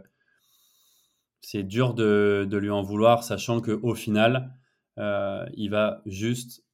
[1.40, 4.57] c'est dur de, de, lui en vouloir, sachant que au final, euh,
[4.98, 6.64] il va juste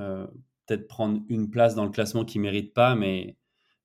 [0.00, 0.26] euh,
[0.66, 3.36] peut-être prendre une place dans le classement qu'il mérite pas, mais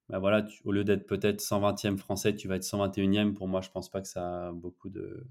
[0.07, 3.33] bah voilà, au lieu d'être peut-être 120e français, tu vas être 121e.
[3.33, 5.27] Pour moi, je pense pas que ça a beaucoup de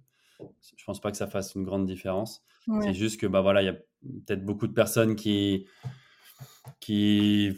[0.77, 2.45] je pense pas que ça fasse une grande différence.
[2.83, 5.66] C'est juste que bah voilà, il y a peut-être beaucoup de personnes qui
[6.81, 7.57] qui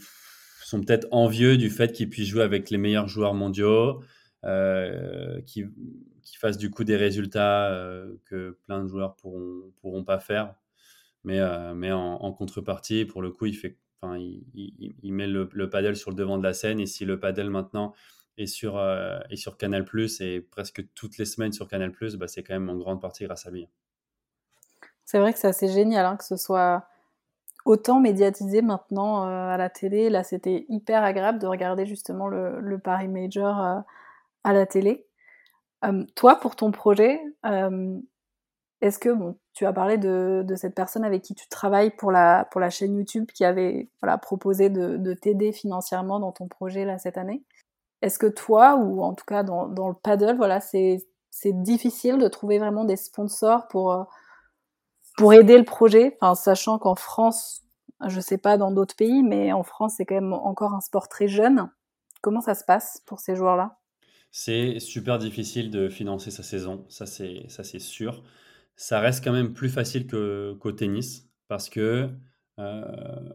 [0.65, 4.03] sont peut-être envieux du fait qu'ils puissent jouer avec les meilleurs joueurs mondiaux,
[4.45, 5.65] euh, qui,
[6.23, 10.55] qui fassent du coup des résultats euh, que plein de joueurs pourront pourront pas faire.
[11.25, 16.39] Mais euh, en, contrepartie, pour le coup, il met le, le paddle sur le devant
[16.39, 16.81] de la scène.
[16.81, 17.95] Et si le paddle maintenant
[18.41, 22.43] et sur, euh, sur Canal +, et presque toutes les semaines sur Canal+, bah, c'est
[22.43, 23.69] quand même en grande partie grâce à lui.
[25.05, 26.87] C'est vrai que c'est assez génial hein, que ce soit
[27.67, 30.09] autant médiatisé maintenant euh, à la télé.
[30.09, 33.81] Là, c'était hyper agréable de regarder justement le, le Paris Major euh,
[34.45, 35.07] à la télé.
[36.15, 37.21] toi, pour ton projet,
[38.81, 39.11] est-ce que
[39.53, 43.45] tu as parlé de, cette personne avec qui tu travailles pour la, chaîne YouTube qui
[43.45, 43.89] avait
[44.23, 47.43] proposé de, de t'aider financièrement dans ton projet cette année?
[48.03, 51.03] Est-ce que toi, ou en tout cas dans, le paddle, voilà, c'est
[51.45, 57.63] difficile de trouver vraiment des sponsors pour, euh, aider le projet, sachant qu'en France,
[58.07, 61.09] je sais pas dans d'autres pays, mais en France, c'est quand même encore un sport
[61.09, 61.69] très jeune.
[62.23, 63.77] Comment ça se passe pour ces joueurs-là?
[64.33, 68.23] C'est super difficile de financer sa saison, ça c'est sûr.
[68.81, 72.09] Ça reste quand même plus facile qu'au tennis parce que
[72.59, 73.29] euh,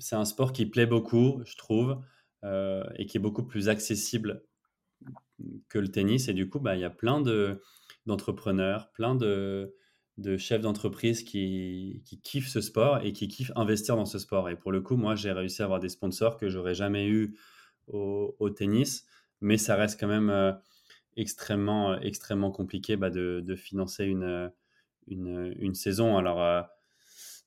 [0.00, 2.02] c'est un sport qui plaît beaucoup, je trouve.
[2.42, 4.42] Euh, et qui est beaucoup plus accessible
[5.68, 6.26] que le tennis.
[6.26, 7.62] Et du coup, bah, il y a plein de,
[8.06, 9.72] d'entrepreneurs, plein de,
[10.16, 14.48] de chefs d'entreprise qui, qui, kiffent ce sport et qui kiffent investir dans ce sport.
[14.48, 17.38] Et pour le coup, moi, j'ai réussi à avoir des sponsors que j'aurais jamais eu
[17.86, 19.06] au, tennis,
[19.40, 20.52] mais ça reste quand même euh,
[21.16, 24.50] extrêmement, extrêmement compliqué bah, de, de, financer une,
[25.10, 26.16] une, saison.
[26.16, 26.66] Alors,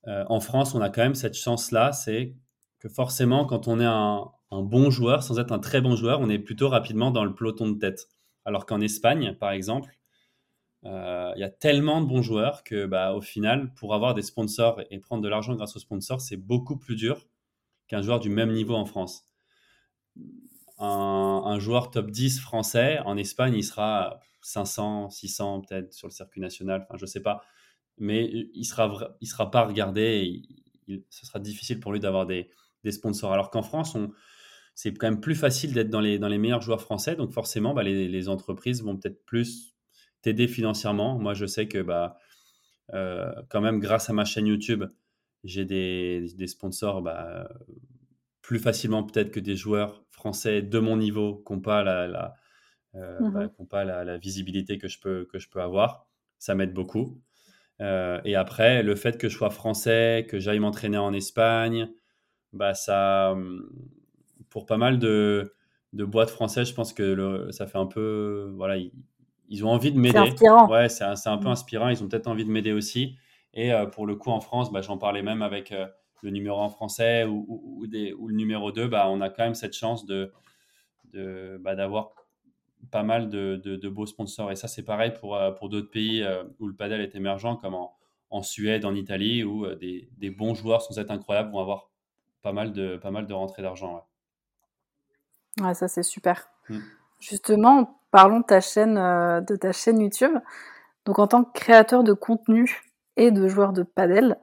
[0.05, 2.36] en France, on a quand même cette chance-là, c'est
[2.80, 6.20] que forcément, quand on est un, un bon joueur sans être un très bon joueur,
[6.20, 8.09] on est plutôt rapidement dans le peloton de tête.
[8.45, 9.97] Alors qu'en Espagne, par exemple,
[10.86, 14.24] euh, il y a tellement de bons joueurs que, bah, au final, pour avoir des
[14.24, 17.28] sponsors et prendre de l'argent grâce aux sponsors, c'est beaucoup plus dur
[17.88, 19.26] qu'un joueur du même niveau en France.
[20.80, 26.41] un, joueur top 10 français, en Espagne, il sera 500, 600 peut-être sur le circuit
[26.41, 27.43] national, enfin je sais pas.
[27.97, 30.41] Mais il sera, il sera pas regardé,
[31.09, 32.49] ce sera difficile pour lui d'avoir des,
[32.89, 33.31] sponsors.
[33.31, 33.95] Alors qu'en France,
[34.73, 38.29] c'est quand même plus facile d'être dans les, meilleurs joueurs français, donc forcément, bah, les,
[38.29, 39.75] entreprises vont peut-être plus
[40.21, 41.17] t'aider financièrement.
[41.19, 42.17] Moi, je sais que bah,
[42.93, 44.85] euh, quand même, grâce à ma chaîne YouTube,
[45.43, 47.49] j'ai des, sponsors bah,
[48.41, 52.33] plus facilement peut-être que des joueurs français de mon niveau qui n'ont pas la
[52.95, 56.07] euh, mmh bah, pas la, visibilité que je peux, que je peux avoir.
[56.39, 57.21] Ça m'aide beaucoup.
[57.79, 61.89] Euh, et après, le fait que je sois français, que j'aille m'entraîner en Espagne,
[62.53, 63.35] bah ça,
[64.49, 65.53] pour pas mal de,
[65.93, 68.77] de boîtes françaises, je pense que le, ça fait un peu, voilà,
[69.49, 70.13] ils, ont envie de m'aider.
[70.13, 70.69] C'est inspirant.
[70.69, 71.51] Ouais, c'est un, peu mmh.
[71.51, 71.89] inspirant.
[71.89, 73.15] Ils ont peut-être envie de m'aider aussi.
[73.53, 75.73] Et euh, pour le coup, en France, bah, j'en parlais même avec
[76.21, 79.55] le numéro 1 français ou, des, ou, le numéro 2, bah, on a quand même
[79.55, 80.31] cette chance de,
[81.13, 82.11] de bah, d'avoir
[82.89, 84.51] pas mal de, de, beaux sponsors.
[84.51, 87.59] Et ça, c'est pareil pour, euh, pour d'autres pays euh, où le padel est émergent,
[87.61, 87.95] comme en,
[88.29, 91.89] en Suède, en Italie, où euh, des, des, bons joueurs sans être incroyables vont avoir
[92.41, 94.05] pas mal de, pas mal de rentrées d'argent.
[95.59, 95.73] Ouais.
[95.73, 96.49] ça c'est super.
[96.69, 96.79] Mm.
[97.19, 100.36] Justement, parlons de ta chaîne, de ta chaîne YouTube.
[101.05, 102.82] Donc en tant que créateur de contenu
[103.15, 104.38] et de joueur de padel,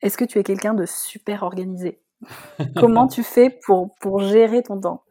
[0.00, 2.00] est-ce que tu es quelqu'un de super organisé?
[2.76, 5.02] Comment tu fais pour, pour gérer ton temps?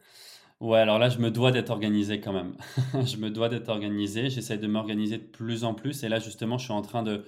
[0.60, 2.56] Ouais, alors là, je me dois d'être organisé quand même.
[3.06, 4.30] je me dois d'être organisé.
[4.30, 6.02] J'essaie de m'organiser de plus en plus.
[6.02, 7.26] Et là, justement, je suis en train de,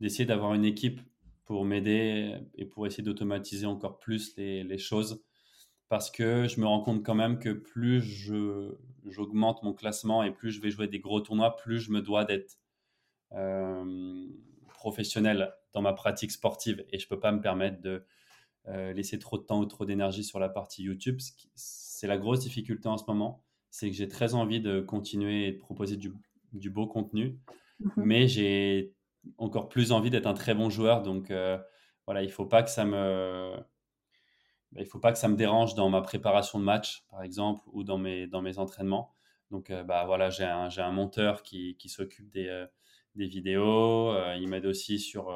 [0.00, 1.00] d'essayer d'avoir une équipe
[1.44, 5.22] pour m'aider et pour essayer d'automatiser encore plus les, choses.
[5.90, 8.00] Parce que je me rends compte quand même que plus
[9.04, 12.24] j'augmente mon classement et plus je vais jouer des gros tournois, plus je me dois
[12.24, 12.58] d'être
[13.32, 14.26] euh,
[14.68, 16.84] professionnel dans ma pratique sportive.
[16.90, 18.06] Et je ne peux pas me permettre de
[18.68, 21.20] euh, laisser trop de temps ou trop d'énergie sur la partie YouTube
[22.04, 23.42] c'est la grosse difficulté en ce moment.
[23.70, 27.38] C'est que j'ai très envie de continuer et de proposer du, beau contenu,
[27.80, 27.92] mhm.
[27.96, 28.92] mais j'ai
[29.38, 31.00] encore plus envie d'être un très bon joueur.
[31.00, 31.56] Donc euh,
[32.04, 33.54] voilà, il faut pas que ça me
[34.72, 37.62] bah, il faut pas que ça me dérange dans ma préparation de match, par exemple,
[37.72, 39.14] ou dans mes, dans mes entraînements.
[39.50, 42.66] Donc, euh, bah, voilà, j'ai un, un, monteur qui, qui s'occupe des, euh,
[43.14, 44.12] des, vidéos.
[44.36, 45.32] il m'aide aussi sur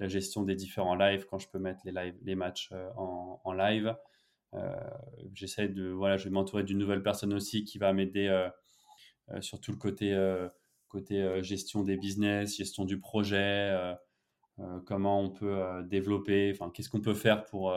[0.00, 3.52] la gestion des différents lives quand je peux mettre les, live, les matchs en, en,
[3.54, 3.96] live.
[4.54, 4.90] Euh,
[5.32, 8.48] j'essaie de, voilà, je vais m'entourer d'une nouvelle personne aussi qui va m'aider euh,
[9.30, 10.16] euh, sur tout le côté,
[10.88, 13.96] côté gestion des business, gestion du projet,
[14.86, 17.74] comment on peut développer, enfin, qu'est-ce qu'on peut faire pour,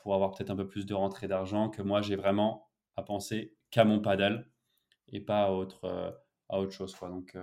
[0.00, 3.56] pour avoir peut-être un peu plus de rentrée d'argent que moi j'ai vraiment à penser
[3.70, 4.50] qu'à mon paddle
[5.10, 6.18] et pas à autre,
[6.50, 6.94] à autre chose.
[6.94, 7.08] Quoi.
[7.08, 7.34] Donc,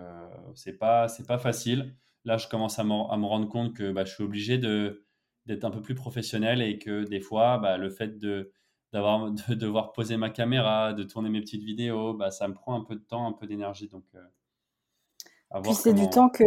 [0.53, 1.95] c'est pas, c'est pas facile.
[2.25, 5.04] Là, je commence à, me rendre compte que bah, je suis obligé de,
[5.45, 8.51] d'être un peu plus professionnel et que des fois, bah, le fait de,
[8.93, 12.75] d'avoir, de devoir poser ma caméra, de tourner mes petites vidéos, bah, ça me prend
[12.75, 13.87] un peu de temps, un peu d'énergie.
[13.87, 16.43] Donc, euh, Puis c'est du temps que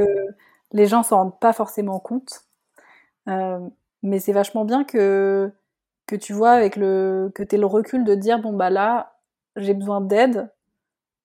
[0.73, 2.43] les gens s'en rendent pas forcément compte.
[3.29, 3.61] Euh,
[4.03, 5.53] mais c'est vachement bien que,
[6.07, 9.19] que tu vois avec le que tu le recul de dire bon bah là
[9.57, 10.51] j'ai besoin d'aide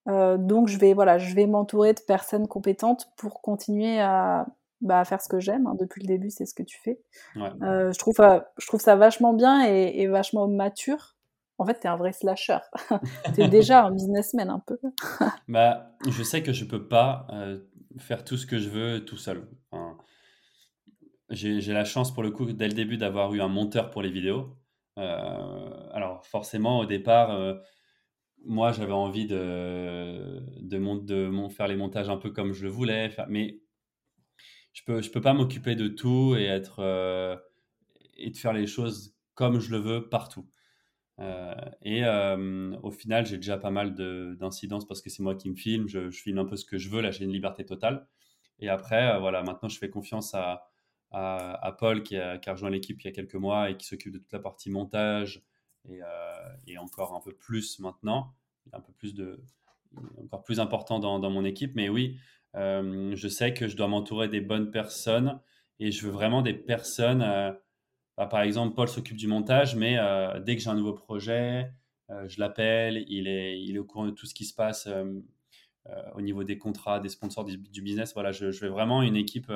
[0.10, 4.48] euh, donc je vais voilà je vais m'entourer de personnes compétentes pour continuer à,
[4.84, 5.68] bah, faire ce que j'aime.
[5.68, 5.76] Hein.
[5.80, 7.00] Depuis le début, c'est ce que tu fais.
[7.38, 11.16] Euh, je, trouve, euh, je trouve ça vachement bien et, vachement mature.
[11.58, 12.60] En fait, tu es un vrai slasher.
[13.36, 14.78] tu es déjà un businessman un peu.
[15.48, 17.60] bah, je sais que je peux pas euh,
[17.98, 19.48] faire tout ce que je veux tout seul.
[21.30, 24.12] j'ai la chance pour le coup, dès le début, d'avoir eu un monteur pour les
[24.12, 24.56] vidéos.
[24.98, 27.58] alors, forcément, au départ
[28.46, 33.10] moi, j'avais envie de, de, de, faire les montages un peu comme je le voulais.
[33.30, 33.60] Mais
[34.74, 37.38] je peux, je peux pas m'occuper de tout et être euh,
[38.18, 40.48] et de faire les choses comme je le veux partout.
[41.20, 41.54] Euh,
[41.84, 43.94] et euh, au final, j'ai déjà pas mal
[44.38, 46.90] d'incidences parce que c'est moi qui me filme, je, filme un peu ce que je
[46.90, 48.08] veux, là j'ai une liberté totale.
[48.60, 50.68] Et après, voilà, maintenant je fais confiance à,
[51.12, 53.86] à, Paul qui a, qui a rejoint l'équipe il y a quelques mois et qui
[53.86, 55.44] s'occupe de toute la partie montage
[55.90, 56.00] et,
[56.68, 58.34] et, encore un peu plus maintenant,
[58.72, 59.44] un peu plus de,
[60.24, 61.76] encore plus important dans, dans mon équipe.
[61.76, 62.18] Mais oui,
[62.56, 65.40] euh, je sais que je dois m'entourer des bonnes personnes
[65.80, 67.22] et je veux vraiment des personnes.
[67.22, 67.52] Euh,
[68.18, 71.72] bah, par exemple, Paul s'occupe du montage, mais euh, dès que j'ai un nouveau projet,
[72.28, 74.88] je l'appelle, il est, il est au courant de tout ce qui se passe
[76.14, 78.14] au niveau des contrats, des sponsors, du, business.
[78.14, 79.52] Voilà, je, veux vraiment une équipe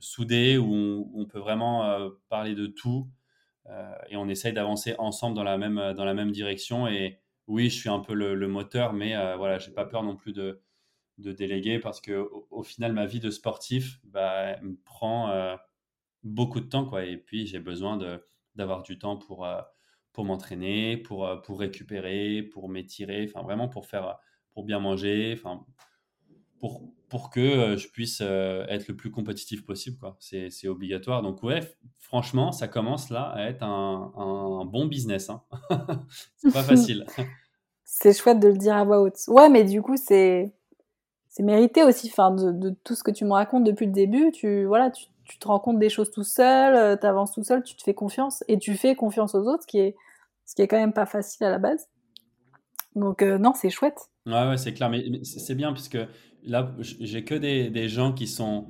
[0.00, 3.08] soudée où on, peut vraiment parler de tout
[4.10, 6.86] et on essaye d'avancer ensemble dans la même, dans la même direction.
[6.86, 10.16] Et oui, je suis un peu le, le moteur, mais voilà, j'ai pas peur non
[10.16, 10.60] plus de,
[11.18, 15.56] de déléguer parce que au, final ma vie de sportif bah, me prend euh,
[16.22, 18.24] beaucoup de temps quoi et puis j'ai besoin de
[18.56, 19.60] d'avoir du temps pour euh,
[20.12, 24.16] pour m'entraîner, pour, pour récupérer, pour m'étirer, enfin vraiment pour faire,
[24.52, 25.66] pour bien manger, enfin
[26.60, 29.98] pour, pour que je puisse être le plus compétitif possible.
[29.98, 30.16] Quoi.
[30.20, 31.20] C'est, c'est obligatoire.
[31.20, 31.60] Donc, ouais,
[31.98, 35.30] franchement, ça commence là à être un, un bon business.
[35.30, 35.42] Hein.
[36.36, 37.06] c'est pas facile.
[37.84, 39.18] c'est chouette de le dire à voix haute.
[39.26, 40.54] Ouais, mais du coup, c'est,
[41.34, 42.08] c'est mérité aussi.
[42.12, 45.06] Enfin, de, tout ce que tu me racontes depuis le début, tu, voilà, tu,
[45.36, 48.44] te rends compte des choses tout seul, tu avances tout seul, tu te fais confiance
[48.46, 49.96] et tu fais confiance aux autres, ce qui est,
[50.46, 51.88] ce qui est quand même pas facile à la base.
[52.94, 53.98] Donc, non, c'est chouette.
[54.26, 54.88] Ouais, c'est clair.
[54.90, 55.98] Mais, c'est bien puisque
[56.44, 58.68] là, j'ai que des, des, gens qui sont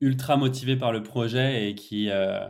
[0.00, 2.48] ultra motivés par le projet et qui, euh,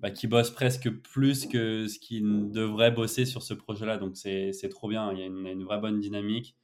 [0.00, 3.98] bah, qui bossent presque plus que ce qu'ils devraient bosser sur ce projet-là.
[3.98, 5.12] Donc, c'est trop bien.
[5.12, 6.56] Il y a une vraie bonne dynamique.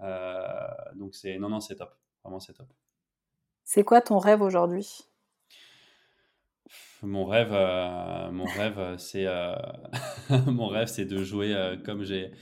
[0.00, 0.48] Euh,
[0.94, 1.94] donc, c'est non, non, c'est top.
[2.22, 2.68] Vraiment, c'est top.
[3.64, 5.00] C'est quoi ton rêve aujourd'hui?
[7.02, 9.26] Mon rêve, euh, mon rêve, c'est
[10.46, 12.32] mon rêve, c'est de jouer comme j'ai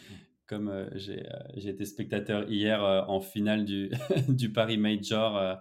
[0.47, 3.91] comme euh, euh, j'ai été spectateur hier euh, en finale du,
[4.29, 5.59] du Paris Major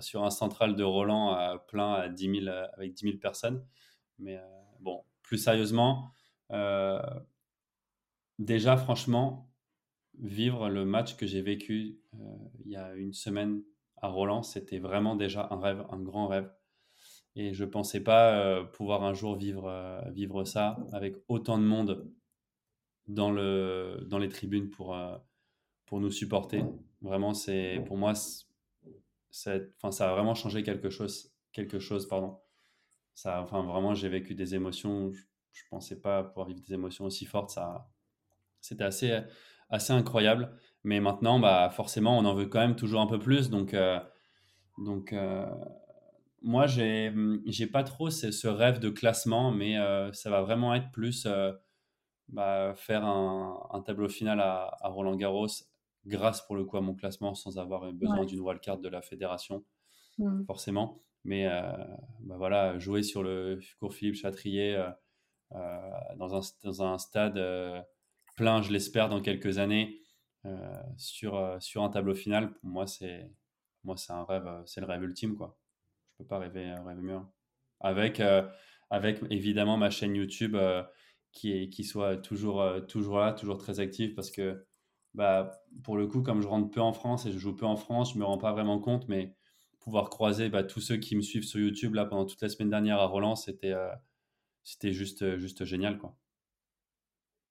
[0.00, 3.64] sur un central de Roland plein à 10 000, avec 10 000 personnes.
[4.18, 4.38] Mais
[4.80, 6.10] bon, plus sérieusement,
[8.38, 9.49] déjà franchement,
[10.20, 11.98] vivre le match que j'ai vécu
[12.64, 13.62] il y a une semaine
[13.96, 16.50] à Roland, c'était vraiment déjà un rêve, un grand rêve.
[17.36, 22.10] Et je ne pensais pas pouvoir un jour vivre, vivre ça avec autant de monde
[23.10, 25.16] dans, le, dans les tribunes pour, euh,
[25.86, 26.64] pour nous supporter.
[27.02, 28.14] Vraiment, c'est pour moi,
[29.30, 29.58] ça,
[29.90, 31.32] ça a vraiment changé quelque chose.
[31.52, 32.38] Quelque chose pardon.
[33.14, 35.12] Ça, enfin, vraiment, j'ai vécu des émotions.
[35.52, 37.50] Je ne pensais pas pouvoir vivre des émotions aussi fortes.
[37.50, 37.90] Ça,
[38.60, 39.20] c'était assez,
[39.70, 40.50] assez incroyable.
[40.84, 43.50] Mais maintenant, bah, forcément, on en veut quand même toujours un peu plus.
[43.50, 43.98] Donc, euh,
[44.78, 45.46] donc euh,
[46.42, 47.12] moi, j'ai,
[47.46, 49.76] j'ai pas trop ce, ce, rêve de classement, mais
[50.12, 51.28] ça va vraiment être plus
[52.28, 55.48] bah, faire un, tableau final à, Roland Garros
[56.06, 59.64] grâce pour le coup à mon classement sans avoir besoin d'une wildcard de la fédération,
[60.18, 60.44] mmh.
[60.46, 61.02] forcément.
[61.24, 61.72] Mais euh,
[62.20, 64.90] bah, voilà, jouer sur le cours Philippe Chatrier euh,
[65.52, 67.38] euh, dans, un, dans, un, stade
[68.36, 70.00] plein, je l'espère, dans quelques années,
[70.96, 73.30] sur, sur un tableau final, pour moi, c'est
[73.84, 75.36] moi c'est un rêve, c'est le rêve ultime.
[75.36, 75.58] quoi.
[76.12, 77.20] Je peux pas rêver, rêver mieux.
[77.80, 78.22] Avec,
[78.90, 80.56] avec évidemment ma chaîne YouTube
[81.32, 84.64] qui, qui soit toujours, euh, toujours là, toujours très actif parce que
[85.14, 85.50] bah,
[85.82, 88.14] pour le coup, comme je rentre peu en France et je joue peu en France,
[88.14, 89.34] je me rends pas vraiment compte, mais
[89.80, 92.70] pouvoir croiser bah, tous ceux qui me suivent sur YouTube là pendant toute la semaine
[92.70, 93.90] dernière à Roland, c'était euh,
[94.64, 95.98] c'était juste, juste génial.
[95.98, 96.16] quoi.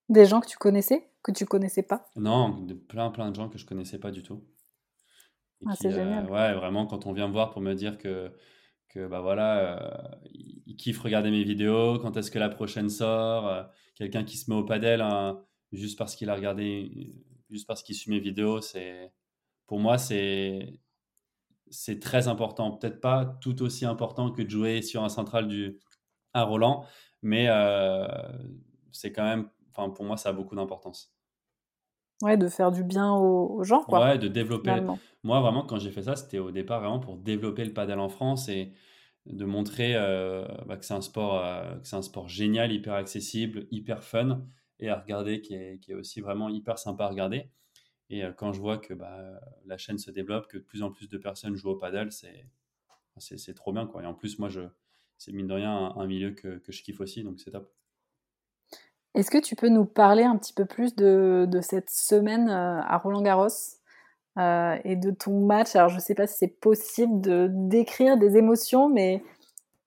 [0.09, 2.05] Des gens que tu connaissais, que tu connaissais pas?
[2.15, 4.43] Non, de plein plein de gens que je connaissais pas du tout.
[5.65, 6.25] Ah, c'est génial.
[6.25, 8.31] Euh, ouais, vraiment, quand on vient me voir pour me dire que
[8.89, 10.17] que bah voilà, euh,
[10.65, 14.49] ils kiffent regarder mes vidéos, quand est-ce que la prochaine sort, euh, quelqu'un qui se
[14.49, 17.13] met au padel hein, juste parce qu'il a regardé,
[17.51, 19.13] juste parce qu'il suit mes vidéos, c'est
[19.67, 20.79] pour moi c'est
[21.69, 22.71] c'est très important.
[22.71, 25.77] Peut-être pas tout aussi important que de jouer sur un central du
[26.33, 26.85] à Roland,
[27.21, 28.07] mais euh,
[28.91, 29.49] c'est quand même,
[29.79, 31.13] enfin pour moi ça a beaucoup d'importance.
[32.21, 34.01] Ouais, de faire du bien aux, gens, quoi.
[34.01, 34.75] Ouais, de développer.
[35.23, 38.09] Moi, vraiment, quand j'ai fait ça, c'était au départ vraiment pour développer le padel en
[38.09, 38.73] France et
[39.25, 42.93] de montrer euh, bah, que c'est un sport, euh, que c'est un sport génial, hyper
[42.93, 44.45] accessible, hyper fun
[44.79, 47.49] et à regarder, qui est, qui est aussi vraiment hyper sympa à regarder.
[48.09, 50.91] Et euh, quand je vois que bah, la chaîne se développe, que de plus en
[50.91, 52.45] plus de personnes jouent au padel, c'est,
[53.17, 54.03] c'est, c'est trop bien, quoi.
[54.03, 54.61] Et en plus, moi, je,
[55.17, 57.71] c'est mine de rien un, un milieu que, que je kiffe aussi, donc c'est top.
[59.15, 62.81] Est-ce que tu peux nous parler un petit peu plus de, de cette semaine euh,
[62.81, 63.47] à Roland Garros
[64.37, 65.75] euh, et de ton match?
[65.75, 69.23] Alors, je ne sais pas si c'est possible de décrire des émotions, mais,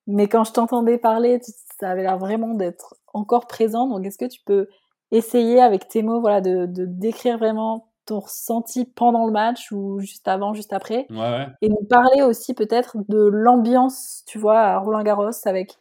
[0.06, 1.40] mais quand je t'entendais parler,
[1.78, 3.86] ça avait l'air vraiment d'être encore présent.
[3.86, 4.68] Donc, est-ce que tu peux
[5.12, 10.00] essayer avec tes mots voilà, de, de décrire vraiment ton ressenti pendant le match ou
[10.00, 11.06] juste avant, juste après?
[11.10, 11.46] Ouais, ouais.
[11.60, 15.76] Et nous parler aussi peut-être de l'ambiance, tu vois, à Roland Garros avec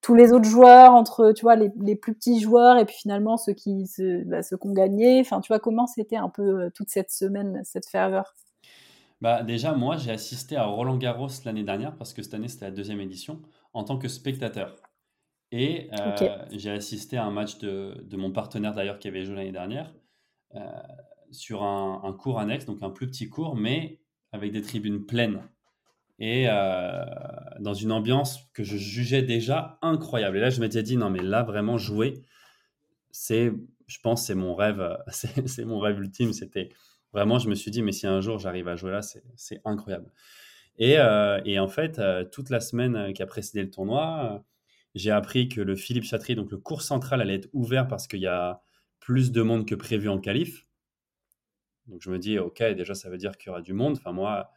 [0.00, 3.36] tous les autres joueurs, entre tu vois les, les, plus petits joueurs et puis finalement
[3.36, 5.20] ceux qui se, bah, ceux qui ont gagné.
[5.20, 8.34] Enfin, tu vois comment c'était un peu euh, toute cette semaine, cette ferveur?
[9.20, 12.66] Bah déjà moi j'ai assisté à Roland Garros l'année dernière parce que cette année c'était
[12.66, 13.42] la deuxième édition
[13.72, 14.76] en tant que spectateur.
[15.50, 19.34] Et euh, j'ai assisté à un match de, de mon partenaire d'ailleurs qui avait joué
[19.34, 19.92] l'année dernière
[20.54, 20.60] euh,
[21.30, 23.98] sur un, un, cours annexe, donc un plus petit cours, mais
[24.32, 25.42] avec des tribunes pleines
[26.18, 27.04] et euh,
[27.60, 30.36] dans une ambiance que je jugeais déjà incroyable.
[30.38, 32.22] Et là, je m'étais dit, non, mais là, vraiment jouer,
[33.10, 33.52] c'est,
[33.86, 36.32] je pense, c'est mon rêve, c'est mon rêve ultime.
[36.32, 36.70] C'était
[37.12, 40.10] vraiment, je me suis dit, mais si un jour j'arrive à jouer là, c'est incroyable.
[40.78, 44.44] Et, euh, et, en fait, euh, toute la semaine qui a précédé le tournoi,
[44.94, 48.20] j'ai appris que le Philippe Chatrier, donc le cours central, allait être ouvert parce qu'il
[48.20, 48.60] y a
[49.00, 50.66] plus de monde que prévu en qualif.
[51.86, 53.96] Donc je me dis, ok, déjà ça veut dire qu'il y aura du monde.
[53.96, 54.50] Enfin moi,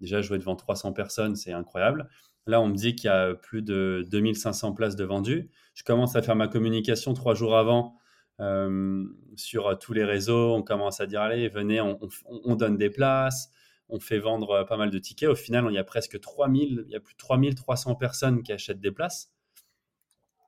[0.00, 2.08] déjà jouer devant 300 personnes, c'est incroyable.
[2.46, 5.50] Là, on me dit qu'il y a plus de 2500 places de vendues.
[5.74, 7.96] Je commence à faire ma communication trois jours avant
[8.40, 9.04] euh,
[9.36, 10.54] sur tous les réseaux.
[10.54, 13.50] On commence à dire, allez, venez, on, donne des places.
[13.88, 15.30] On fait vendre pas mal de tickets.
[15.30, 18.52] Au final, il y a presque 3000, il y a plus de 3300 personnes qui
[18.52, 19.32] achètent des places.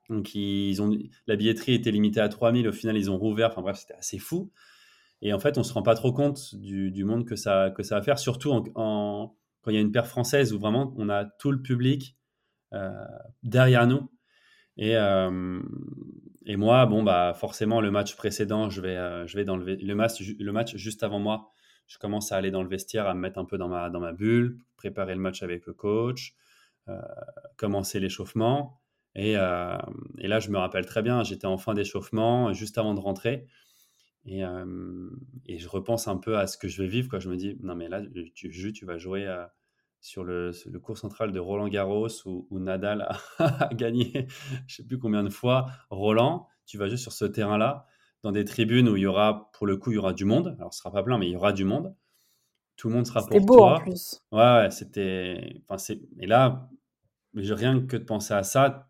[0.09, 0.95] Donc, ils ont,
[1.25, 2.67] la billetterie était limitée à 3000.
[2.67, 3.49] Au final, ils ont rouvert.
[3.49, 4.51] Enfin bref, c'était assez fou.
[5.21, 8.01] Et en fait, on ne se rend pas trop compte du, monde que ça, va
[8.01, 11.61] faire, surtout quand il y a une paire française où vraiment on a tout le
[11.61, 12.17] public
[12.73, 12.91] euh,
[13.43, 14.11] derrière nous.
[14.77, 15.59] Et, euh,
[16.45, 19.93] et moi, bon, bah, forcément, le match précédent, je vais, euh, le,
[20.51, 21.51] match, juste avant moi,
[21.87, 24.13] je commence à aller dans le vestiaire, à me mettre un peu dans ma, dans
[24.13, 26.35] bulle, préparer le match avec le coach,
[27.57, 28.79] commencer l'échauffement.
[29.15, 33.47] Et, là, je me rappelle très bien, j'étais en fin d'échauffement, juste avant de rentrer.
[34.27, 34.43] Et,
[35.45, 37.09] et, je repense un peu à ce que je vais vivre.
[37.09, 37.19] Quoi.
[37.19, 38.01] Je me dis, non, mais là,
[38.35, 39.25] tu, tu vas jouer
[40.01, 43.07] sur le, le, cours central de Roland Garros où, Nadal
[43.39, 44.27] a, gagné
[44.67, 45.67] je sais plus combien de fois.
[45.89, 47.85] Roland, tu vas jouer sur ce terrain-là,
[48.23, 50.55] dans des tribunes où il y aura, pour le coup, il y aura du monde.
[50.59, 51.95] Alors, ce sera pas plein, mais il y aura du monde.
[52.75, 53.39] Tout le monde sera pour toi.
[53.39, 54.21] Beau en plus.
[54.31, 55.63] Ouais, ouais c'était.
[55.67, 56.69] Enfin, et là,
[57.33, 58.87] rien que de penser à ça,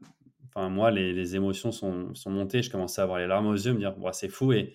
[0.48, 2.62] enfin, moi, les, les émotions sont, sont, montées.
[2.62, 4.52] Je commençais à avoir les larmes aux yeux, me dire, c'est fou.
[4.52, 4.74] Et,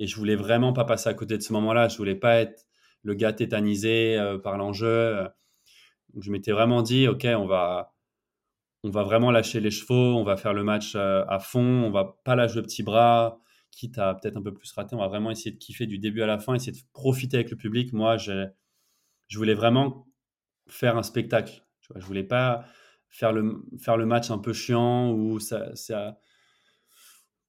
[0.00, 1.88] et je voulais vraiment pas passer à côté de ce moment-là.
[1.88, 2.66] Je voulais pas être
[3.02, 5.28] le gars tétanisé euh, par l'enjeu.
[6.18, 7.94] Je m'étais vraiment dit, ok, on va,
[8.82, 11.90] on va vraiment lâcher les chevaux, on va faire le match euh, à fond, on
[11.90, 13.38] va pas lâcher le petit bras,
[13.70, 14.96] quitte à peut-être un peu plus rater.
[14.96, 17.50] On va vraiment essayer de kiffer du début à la fin, essayer de profiter avec
[17.50, 17.92] le public.
[17.92, 18.48] Moi, je
[19.36, 20.08] voulais vraiment
[20.66, 21.62] faire un spectacle.
[21.82, 22.64] Je ne voulais pas
[23.10, 26.18] faire le, faire le match un peu chiant où ça, ça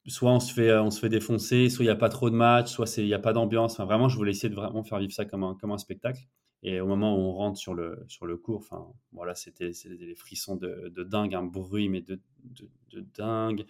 [0.08, 2.36] soit on se fait, on se fait défoncer, soit il n'y a pas trop de
[2.36, 3.74] matchs, soit il n'y a pas d'ambiance.
[3.74, 6.22] Enfin, vraiment, je voulais essayer de vraiment faire vivre ça comme un, comme un spectacle.
[6.64, 10.16] Et au moment où on rentre sur le, sur le cours, enfin, voilà, c'était des
[10.16, 12.20] frissons de, dingue, un bruit, mais de,
[12.92, 13.66] de, dingue,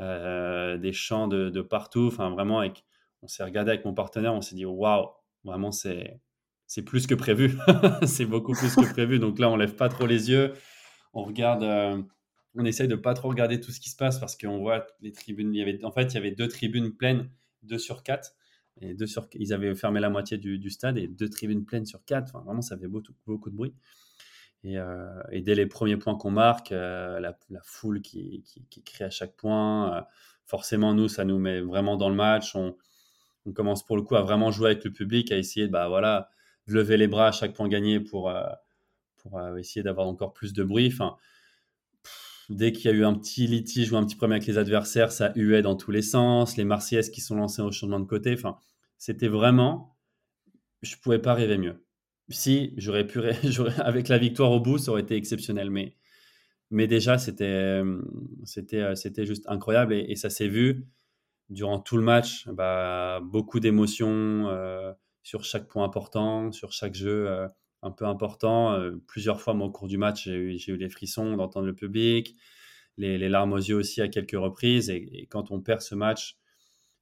[0.00, 2.06] euh, des chants de, partout.
[2.06, 2.84] Enfin, vraiment, avec,
[3.22, 5.08] on s'est regardé avec mon partenaire, on s'est dit, waouh,
[5.44, 6.20] vraiment, c'est
[6.68, 7.56] c'est plus que prévu.
[8.06, 9.18] c'est beaucoup plus que prévu.
[9.18, 10.52] Donc là, on lève pas trop les yeux.
[11.14, 11.62] On regarde.
[11.62, 12.02] Euh,
[12.58, 15.12] on essaye de pas trop regarder tout ce qui se passe parce qu'on voit les
[15.12, 15.54] tribunes.
[15.54, 17.30] Il y avait, en fait, il y avait deux tribunes pleines,
[17.62, 18.34] deux sur quatre.
[18.80, 22.04] Et deux sur, ils avaient fermé la moitié du, stade et deux tribunes pleines sur
[22.04, 22.34] quatre.
[22.34, 23.74] Enfin, vraiment, ça fait beaucoup, beaucoup de bruit.
[24.64, 29.04] Et, euh, et, dès les premiers points qu'on marque, euh, la, foule qui, qui, crie
[29.04, 30.02] à chaque point, euh,
[30.46, 32.54] forcément, nous, ça nous met vraiment dans le match.
[32.56, 32.76] On,
[33.54, 36.28] commence pour le coup à vraiment jouer avec le public, à essayer bah, voilà,
[36.66, 38.30] de lever les bras à chaque point gagné pour,
[39.16, 40.90] pour essayer d'avoir encore plus de bruit.
[40.92, 41.16] Enfin,
[42.48, 45.12] dès qu'il y a eu un petit litige ou un petit problème avec les adversaires,
[45.12, 46.56] ça huait dans tous les sens.
[46.56, 48.32] Les Marseillaises qui sont lancées au changement de côté?
[48.32, 48.58] Enfin,
[48.96, 49.96] c'était vraiment,
[50.82, 51.84] je pouvais pas rêver mieux.
[52.30, 53.20] Si j'aurais pu,
[53.78, 55.70] avec la victoire au bout, ça aurait été exceptionnel.
[55.70, 55.96] Mais,
[56.70, 57.82] mais déjà, c'était,
[59.24, 60.86] juste incroyable et, ça s'est vu
[61.50, 62.48] durant tout le match.
[62.48, 64.92] Bah, beaucoup d'émotions euh,
[65.22, 67.28] sur chaque point important, sur chaque jeu.
[67.28, 67.46] Euh,
[67.82, 68.72] un peu important.
[68.74, 72.36] Euh, plusieurs fois, au cours du match, j'ai eu, les frissons d'entendre le public,
[72.96, 74.90] les, larmes aux yeux aussi à quelques reprises.
[74.90, 76.38] Et, quand on perd ce match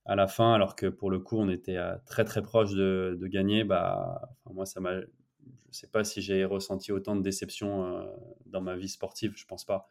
[0.04, 3.18] à la fin, alors que pour le coup, on était euh, très très proche de,
[3.22, 5.00] gagner, bah, moi, ça m'a.
[5.00, 8.06] Je ne sais pas si j'ai ressenti autant de déception euh,
[8.46, 9.88] dans ma vie sportive, je pense pas.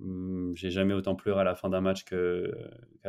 [0.00, 2.16] Hum, j'ai jamais autant pleuré à la fin d'un match qu'à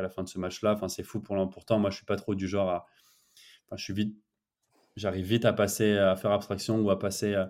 [0.02, 0.72] la fin de ce match-là.
[0.74, 1.78] Enfin, c'est fou pour pourtant.
[1.78, 2.86] Moi, je suis pas trop du genre à.
[3.66, 4.16] Enfin, je suis vite
[4.98, 7.46] j'arrive vite à passer, à faire abstraction ou à passer euh,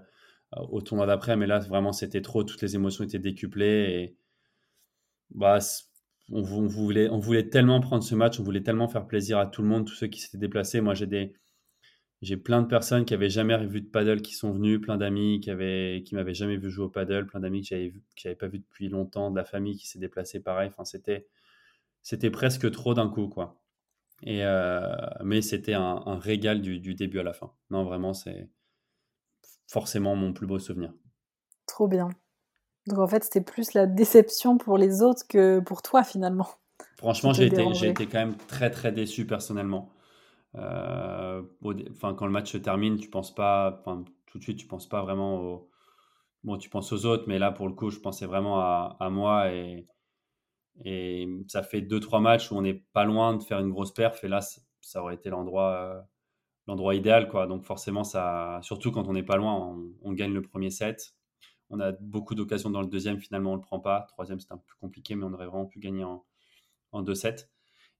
[0.70, 1.36] au tournoi d'après.
[1.36, 2.44] Mais là, vraiment, c'était trop.
[2.44, 3.90] Toutes les émotions étaient décuplées.
[3.90, 4.16] Et
[5.30, 5.58] bah,
[6.30, 9.62] on, voulait, on voulait tellement prendre ce match, on voulait tellement faire plaisir à tout
[9.62, 10.80] le monde, tous ceux qui s'étaient déplacés.
[10.80, 11.34] Moi, j'ai des.
[12.20, 15.40] J'ai plein de personnes qui avaient jamais vu de paddle qui sont venues, plein d'amis
[15.40, 18.48] qui avaient qui m'avaient jamais vu jouer au paddle, plein d'amis que j'avais que pas
[18.48, 20.68] vu depuis longtemps, de la famille qui s'est déplacée pareil.
[20.68, 21.28] Enfin, c'était
[22.02, 23.60] c'était presque trop d'un coup, quoi.
[24.22, 24.80] Et, euh,
[25.22, 27.52] mais c'était un, régal du, début à la fin.
[27.70, 28.50] Non, vraiment, c'est
[29.66, 30.92] forcément mon plus beau souvenir.
[31.66, 32.08] Trop bien.
[32.86, 36.48] Donc en fait, c'était plus la déception pour les autres que pour toi finalement.
[36.96, 39.92] Franchement, j'ai été, j'ai été quand même très très déçu personnellement.
[40.54, 41.42] Euh,
[41.90, 43.82] enfin, quand le match se termine, tu penses pas,
[44.26, 45.70] tout de suite, tu penses pas vraiment aux,
[46.44, 49.10] bon, tu penses aux autres, mais là pour le coup, je pensais vraiment à, à
[49.10, 49.86] moi et,
[50.84, 53.92] et ça fait deux, trois matchs où on n'est pas loin de faire une grosse
[53.92, 54.22] perf.
[54.24, 54.40] Et là,
[54.80, 56.00] ça aurait été l'endroit, euh,
[56.66, 57.28] l'endroit idéal.
[57.28, 57.46] Quoi.
[57.46, 61.14] Donc forcément, ça, surtout quand on n'est pas loin, on, gagne le premier set.
[61.70, 64.02] on a beaucoup d'occasions dans le deuxième, finalement on le prend pas.
[64.08, 66.24] Troisième, c'est un peu plus compliqué, mais on aurait vraiment pu gagner en,
[66.92, 67.48] en 2-7.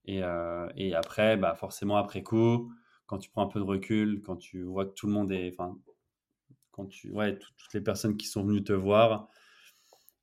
[0.05, 0.21] Et,
[0.75, 2.71] et, après, bah, forcément, après coup,
[3.05, 5.55] quand tu prends un peu de recul, quand tu vois que tout le monde est.
[6.71, 7.11] Quand tu.
[7.11, 9.27] Ouais, toutes les personnes qui sont venues te voir,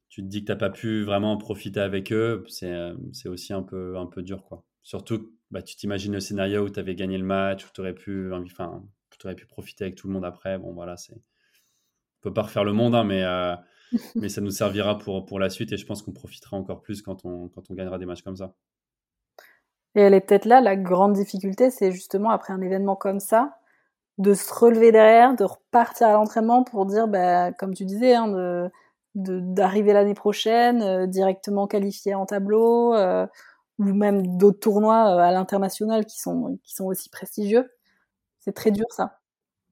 [0.09, 2.44] tu te dis que tu n'as pas pu vraiment profiter avec eux.
[2.48, 4.64] C'est aussi un peu, un peu dur, quoi.
[4.82, 7.94] Surtout, bah, tu t'imagines le scénario où tu avais gagné le match, où tu aurais
[7.94, 8.32] pu.
[8.32, 8.82] Enfin,
[9.34, 10.59] pu profiter avec tout le monde après.
[10.59, 11.14] Bon, voilà, c'est.
[11.14, 13.54] On peut pas refaire le monde, hein, mais, euh,
[14.16, 17.02] mais ça nous servira pour, pour la suite et je pense qu'on profitera encore plus
[17.02, 18.54] quand on, quand on gagnera des matchs comme ça.
[19.94, 23.59] Et elle est peut-être là, la grande difficulté, c'est justement après un événement comme ça,
[24.18, 28.28] de se relever derrière, de repartir à l'entraînement pour dire, bah, comme tu disais, hein,
[28.28, 28.70] de,
[29.17, 33.27] d'arriver l'année prochaine euh, directement qualifié en tableau, euh,
[33.79, 37.71] ou même d'autres tournois euh, à l'international qui sont, qui sont aussi prestigieux.
[38.41, 39.19] C'est très dur ça.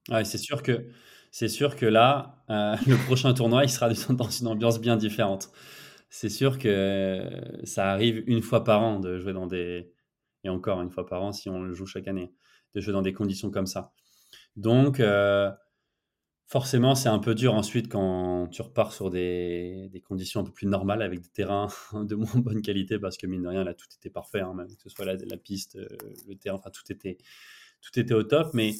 [0.09, 0.87] Ouais, c'est sûr que
[1.31, 5.51] c'est sûr que là, le prochain tournoi, il sera dans une ambiance bien différente.
[6.11, 7.29] C'est sûr que
[7.65, 9.93] ça arrive une fois par an de jouer dans des,
[10.45, 12.33] et encore une fois par an si on le joue chaque année,
[12.75, 13.93] de jouer dans des conditions comme ça.
[14.57, 15.01] Donc,
[16.55, 20.69] forcément, c'est un peu dur ensuite quand tu repars sur des, conditions un peu plus
[20.69, 23.89] normales avec des terrains de moins bonne qualité parce que mine de rien, là, tout
[23.99, 25.89] était parfait, hein, même que ce soit la, la, piste, euh,
[26.29, 27.19] le terrain, enfin, tout était,
[27.83, 28.71] tout était au top, mais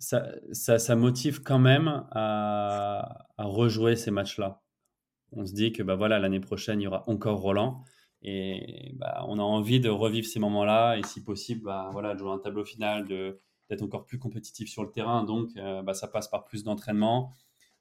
[0.00, 4.60] ça, ça, motive quand même à, rejouer ces matchs-là.
[5.30, 7.84] On se dit que bah voilà l'année prochaine il y aura encore Roland
[8.22, 12.18] et bah, on a envie de revivre ces moments-là et si possible, bah, voilà, de
[12.18, 13.06] jouer un tableau final,
[13.68, 15.24] d'être encore plus compétitif sur le terrain.
[15.24, 17.32] Donc, euh, bah, ça passe par plus d'entraînement,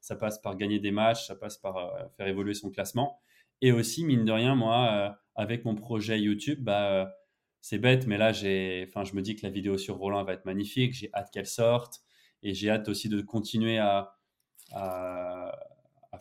[0.01, 3.19] ça passe par gagner des matchs, ça passe par euh, faire évoluer son classement.
[3.61, 7.13] Et aussi, mine de rien, moi, euh, avec mon projet YouTube, bah,
[7.61, 10.45] c'est bête, mais là, enfin, je me dis que la vidéo sur Roland va être
[10.45, 10.93] magnifique.
[10.93, 12.01] J'ai hâte qu'elle sorte
[12.43, 14.11] et j'ai hâte aussi de continuer à,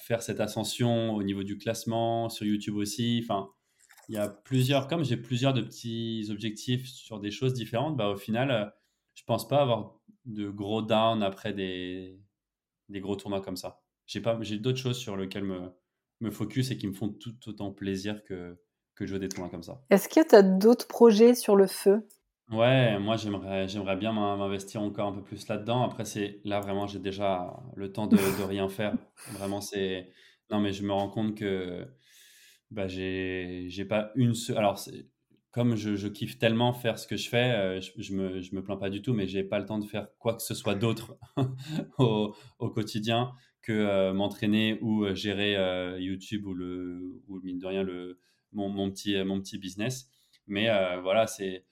[0.00, 3.20] faire cette ascension au niveau du classement sur YouTube aussi.
[3.22, 3.50] Enfin,
[4.08, 8.08] il y a plusieurs, comme j'ai plusieurs de petits objectifs sur des choses différentes, bah,
[8.08, 8.74] au final,
[9.14, 12.20] je pense pas avoir de gros down après des,
[12.88, 13.82] des gros tournois comme ça.
[14.06, 15.70] J'ai pas, j'ai d'autres choses sur lesquelles me,
[16.20, 18.58] me focus et qui me font tout autant plaisir que,
[18.94, 19.84] que de jouer des tournois comme ça.
[19.88, 22.06] Est-ce que tu as d'autres projets sur le feu?
[22.50, 25.82] Ouais, moi j'aimerais, j'aimerais bien m'investir encore un peu plus là-dedans.
[25.82, 28.94] Après, c'est là vraiment, j'ai déjà le temps de, de rien faire.
[29.30, 30.12] Vraiment, c'est.
[30.50, 31.86] Non, mais je me rends compte que
[32.70, 34.58] bah, j'ai, j'ai pas une seule.
[34.58, 34.78] Alors,
[35.54, 38.62] comme je, kiffe tellement faire ce que je fais, euh, je, je, me, je me
[38.64, 40.74] plains pas du tout, mais j'ai pas le temps de faire quoi que ce soit
[40.74, 41.16] d'autre
[41.98, 43.32] au, au, quotidien
[43.62, 45.54] que euh, m'entraîner ou euh, gérer
[46.02, 48.18] YouTube ou le, ou mine de rien le,
[48.50, 50.10] mon, mon petit, mon petit business.
[50.48, 50.66] Mais
[51.00, 51.64] voilà, c'est,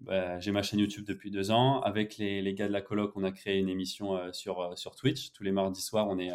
[0.00, 1.80] bah, j'ai ma chaîne YouTube depuis deux ans.
[1.82, 5.32] Avec les, les, gars de la coloc, on a créé une émission sur, sur Twitch.
[5.32, 6.32] Tous les mardis soirs, on est,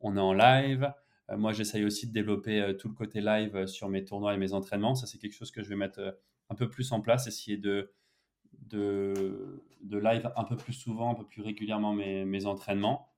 [0.00, 0.92] on est en live.
[1.34, 4.96] Moi, j'essaye aussi de développer tout le côté live sur mes tournois et mes entraînements.
[4.96, 6.18] Ça, c'est quelque chose que je vais mettre
[6.50, 7.92] un peu plus en place, essayer de,
[8.68, 13.08] de, de live un peu plus souvent, un peu plus régulièrement mes, mes entraînements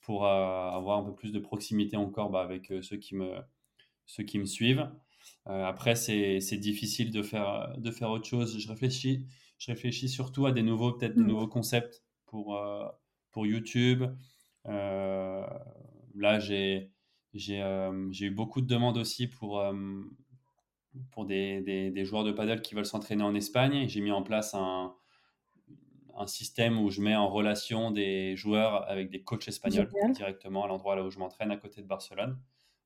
[0.00, 3.36] pour avoir un peu plus de proximité encore bah, avec ceux, qui me,
[4.06, 4.90] ceux qui me suivent.
[5.44, 8.58] après, c'est difficile de faire, de faire autre chose.
[8.58, 9.26] Je réfléchis,
[9.58, 11.26] je réfléchis surtout à des nouveaux, peut-être des mmh.
[11.26, 12.58] nouveaux concepts pour,
[13.32, 14.04] pour YouTube.
[14.64, 16.90] là, j'ai
[17.50, 19.72] euh, j'ai eu beaucoup de demandes aussi pour, euh,
[21.10, 23.88] pour des, des, joueurs de paddle qui veulent s'entraîner en Espagne.
[23.88, 24.94] J'ai mis en place un,
[26.16, 30.68] un, système où je mets en relation des joueurs avec des coachs espagnols directement à
[30.68, 32.38] l'endroit là où je m'entraîne, à côté de Barcelone.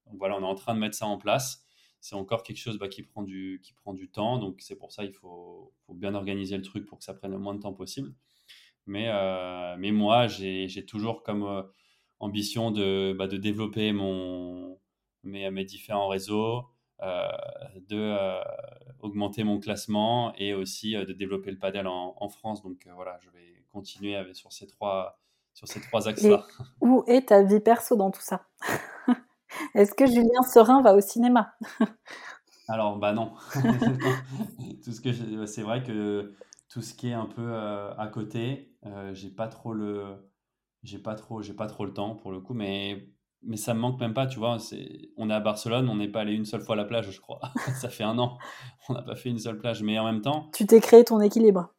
[0.06, 1.64] Donc voilà, on est en train de mettre ça en place.
[2.00, 4.38] C'est encore quelque chose bah, qui, prend du, qui prend du temps.
[4.38, 7.30] Donc c'est pour ça qu'il faut, faut, bien organiser le truc pour que ça prenne
[7.30, 8.14] le moins de temps possible.
[8.86, 11.64] Mais, euh, mais moi, j'ai toujours comme
[12.18, 14.78] ambition de, bah, de développer mon,
[15.24, 16.62] mes, mes différents réseaux, euh,
[17.02, 18.40] de euh,
[19.00, 22.62] augmenter mon classement et aussi euh, de développer le padel en, en France.
[22.62, 25.18] Donc voilà, je vais continuer avec, sur ces trois,
[25.54, 26.44] sur ces trois axes-là.
[26.80, 28.46] Où est ta vie perso dans tout ça?
[29.74, 31.54] Est-ce que Julien Serin va au cinéma?
[32.68, 33.32] Alors, bah non.
[34.84, 36.34] tout ce que c'est vrai que
[36.68, 38.72] tout ce qui est un peu à côté,
[39.12, 40.16] j'ai pas trop le
[40.82, 43.11] j'ai pas trop, j'ai pas trop le temps pour le coup, mais
[43.42, 44.58] mais ça me manque même pas, tu vois.
[44.58, 47.10] C'est, on est à Barcelone, on n'est pas allé une seule fois à la plage,
[47.10, 47.40] je crois.
[47.80, 48.38] ça fait un an,
[48.88, 50.50] on n'a pas fait une seule plage, mais en même temps.
[50.54, 51.74] Tu t'es créé ton équilibre.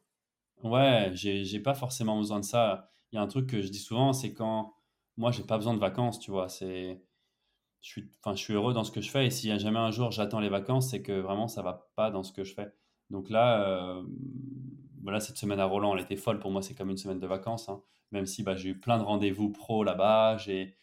[0.63, 2.91] Ouais, j'ai, j'ai pas forcément besoin de ça.
[3.11, 4.73] Il y a un truc que je dis souvent, c'est quand
[5.17, 6.49] moi j'ai pas besoin de vacances, tu vois.
[6.49, 7.01] C'est,
[7.81, 9.57] je suis, enfin, je suis heureux dans ce que je fais, et s'il y a
[9.57, 12.43] jamais un jour j'attends les vacances, c'est que vraiment ça va pas dans ce que
[12.43, 12.73] je fais.
[13.09, 14.03] Donc là, euh,
[15.03, 17.27] voilà, cette semaine à Roland, elle était folle pour moi, c'est comme une semaine de
[17.27, 17.69] vacances.
[17.69, 17.81] Hein
[18.13, 20.75] même si bah, j'ai eu plein de rendez-vous pro là-bas, j'ai,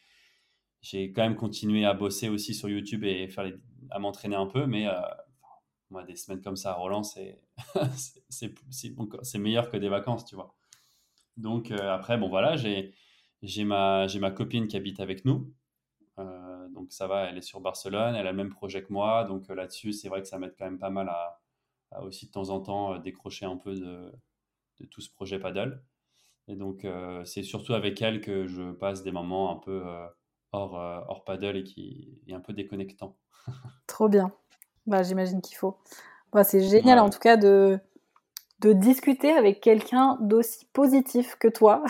[0.83, 3.29] j'ai quand même continué à bosser aussi sur YouTube et
[3.91, 4.87] à m'entraîner un peu, mais
[5.91, 7.41] moi, des semaines comme ça à Roland, c'est
[9.39, 10.55] meilleur que des vacances, tu vois.
[11.37, 15.53] Donc après, bon voilà, j'ai ma, ma copine qui habite avec nous.
[16.17, 19.25] donc ça va, elle est sur Barcelone, elle a le même projet que moi.
[19.25, 21.41] Donc là-dessus, c'est vrai que ça m'aide quand même pas mal à,
[22.03, 25.83] aussi de temps en temps décrocher un peu de tout ce projet paddle.
[26.49, 26.87] Et donc,
[27.25, 29.83] c'est surtout avec elle que je passe des moments un peu
[30.53, 33.17] hors, hors paddle et qui est un peu déconnectant.
[33.87, 34.33] Trop bien.
[34.87, 35.77] Bah, J'imagine qu'il faut.
[36.33, 37.79] Bah, c'est génial en tout cas de,
[38.61, 41.83] de discuter avec quelqu'un d'aussi positif que toi.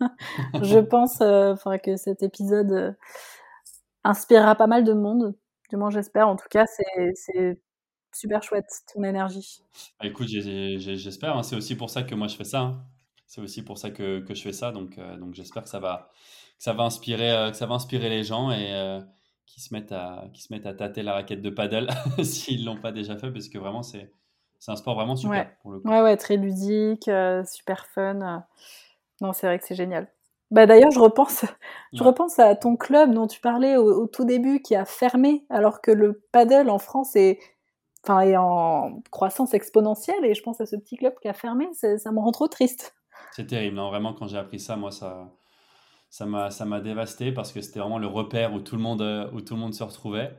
[0.62, 2.92] je pense euh, que cet épisode euh,
[4.04, 5.34] inspirera pas mal de monde.
[5.70, 6.28] Du moins, j'espère.
[6.28, 7.60] En tout cas, c'est
[8.12, 9.62] super chouette ton énergie.
[10.00, 11.36] Bah, écoute, j'espère.
[11.36, 11.42] Hein.
[11.42, 12.60] C'est aussi pour ça que moi je fais ça.
[12.60, 12.84] Hein.
[13.26, 14.72] C'est aussi pour ça que, que, je fais ça.
[14.72, 16.10] Donc, euh, donc j'espère que ça va,
[16.60, 19.00] que ça va inspirer, que ça va inspirer les gens et
[19.46, 21.88] qui se mettent à, qui se mettent à tâter la raquette de paddle
[22.22, 24.12] s'ils l'ont pas déjà fait, parce que vraiment, c'est,
[24.58, 25.56] c'est un sport vraiment super ouais.
[25.62, 25.88] pour le coup.
[25.88, 28.44] Ouais, ouais, très ludique, euh, super fun.
[29.20, 30.08] Non, c'est vrai que c'est génial.
[30.50, 31.44] Bah, d'ailleurs, je repense,
[31.92, 35.80] je repense à ton club dont tu parlais au, tout début qui a fermé, alors
[35.80, 37.38] que le paddle en France est,
[38.04, 40.24] enfin, est en croissance exponentielle.
[40.24, 42.94] Et je pense à ce petit club qui a fermé, ça me rend trop triste.
[43.32, 43.76] C'est terrible.
[43.76, 45.32] Non, vraiment, quand j'ai appris ça, moi, ça,
[46.10, 49.00] ça m'a ça m'a dévasté parce que c'était vraiment le repère où tout le monde
[49.00, 50.36] euh, où tout le monde se retrouvait.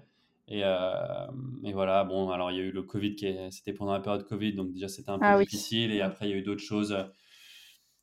[0.48, 1.28] Et, euh,
[1.64, 4.28] et voilà bon alors il y a eu le Covid qui c'était pendant la période
[4.28, 5.92] Covid donc déjà c'était un peu ah difficile.
[5.94, 6.96] Et après il y a eu d'autres choses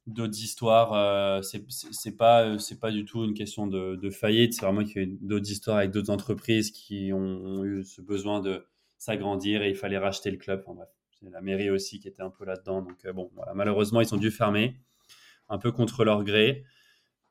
[0.06, 4.54] d'autres histoires euh, c'est pas c'est pas du tout une question de, de faillite.
[4.54, 8.00] C'est vraiment qu'il y a eu d'autres histoires avec d'autres entreprises qui ont, eu ce
[8.00, 8.64] besoin de
[8.96, 10.62] s'agrandir et il fallait racheter le club.
[10.64, 10.88] Enfin, bref
[11.20, 12.80] c'est la mairie aussi qui était un peu là-dedans.
[12.80, 14.78] Donc bon voilà, malheureusement ils ont dû fermer
[15.50, 16.64] un peu contre leur gré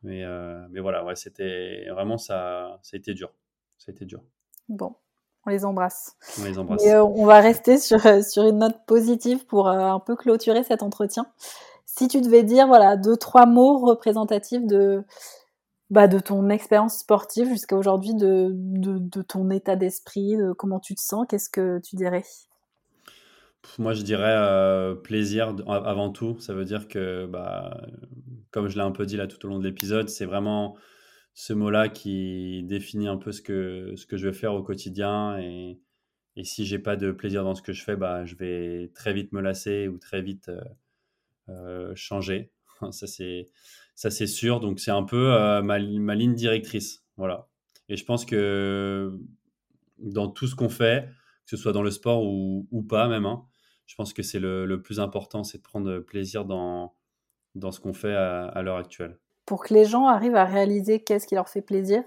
[0.04, 3.34] mais, euh, mais voilà, ouais, c'était vraiment ça, ça a été dur.
[3.78, 4.22] Ça a été dur.
[4.70, 4.96] Bon,
[5.46, 6.16] on les embrasse.
[6.40, 6.86] On les embrasse.
[6.86, 10.84] Euh, on va rester sur, euh, sur une note positive pour un peu clôturer cet
[10.84, 11.26] entretien.
[11.86, 15.04] Si tu devais dire voilà deux trois mots représentatifs de
[15.90, 20.82] bah, de ton expérience sportive jusqu'à aujourd'hui, de, de, de, ton état d'esprit, de comment
[20.82, 22.24] tu te sens, qu'est-ce que tu dirais?
[23.78, 26.40] Moi, je dirais euh, plaisir avant tout.
[26.40, 27.82] Ça veut dire que, bah,
[28.52, 30.78] comme je l'ai un peu dit là tout au long de l'épisode, c'est vraiment
[31.34, 35.38] ce mot-là qui définit un peu ce que, ce que je vais faire au quotidien.
[35.40, 35.80] Et,
[36.36, 39.14] et si j'ai pas de plaisir dans ce que je fais, bah, je vais très
[39.14, 40.62] vite me lasser ou très vite euh,
[41.50, 42.52] euh, changer.
[42.92, 43.08] Ça,
[44.12, 44.60] c'est, sûr.
[44.60, 45.30] Donc, c'est un peu
[45.64, 47.04] ma, ma, ligne directrice.
[47.18, 47.48] Voilà.
[47.90, 49.18] Et je pense que
[49.98, 51.10] dans tout ce qu'on fait,
[51.46, 53.44] que ce soit dans le sport ou, ou pas même, hein,
[53.88, 56.94] je pense que c'est le, plus important, c'est de prendre plaisir dans,
[57.56, 59.18] dans ce qu'on fait à, l'heure actuelle.
[59.46, 62.04] Pour que les gens arrivent à réaliser qu'est-ce qui leur fait plaisir,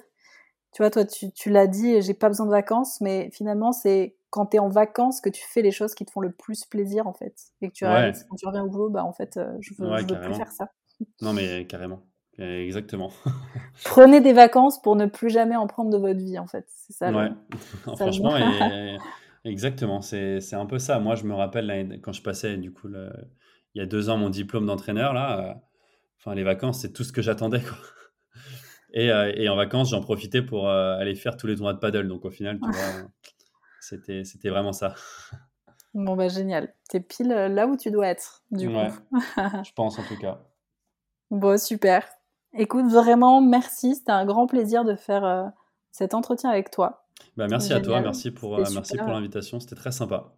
[0.73, 4.15] tu vois, toi, tu, tu l'as dit, j'ai pas besoin de vacances, mais finalement, c'est
[4.29, 6.65] quand tu es en vacances que tu fais les choses qui te font le plus
[6.65, 7.35] plaisir, en fait.
[7.61, 9.89] Et que tu réalises, quand tu reviens au boulot, bah, en fait, euh, je veux,
[9.89, 10.71] veux plus faire ça.
[11.23, 12.03] Non, mais carrément.
[12.39, 13.11] Exactement.
[13.85, 16.67] Prenez des vacances pour ne plus jamais en prendre de votre vie, en fait.
[16.69, 17.11] C'est ça.
[17.11, 17.31] Ouais.
[17.97, 18.99] Franchement, et,
[19.45, 20.99] Exactement, c'est un peu ça.
[20.99, 22.89] Moi, je me rappelle quand je passais, du coup,
[23.75, 25.55] il y a deux ans, mon diplôme d'entraîneur, là, euh,
[26.19, 27.77] enfin, les vacances, c'est tout ce que j'attendais, quoi.
[28.93, 31.79] Et, euh, et, en vacances, j'en profitais pour euh, aller faire tous les tournois de
[31.79, 32.09] paddle.
[32.09, 33.09] Donc, au final, tu vois,
[33.81, 34.95] c'était vraiment ça.
[35.95, 36.73] Bon, bah, génial.
[36.89, 38.79] T'es pile là où tu dois être, du coup.
[39.13, 40.41] je pense, en tout cas.
[41.33, 42.05] Bon, super.
[42.53, 43.97] Écoute, vraiment, merci.
[43.97, 45.53] C'était un grand plaisir de faire
[45.91, 47.09] cet entretien avec toi.
[47.37, 50.33] Bah, merci à toi, merci pour, euh, merci pour l'invitation, c'était très sympa.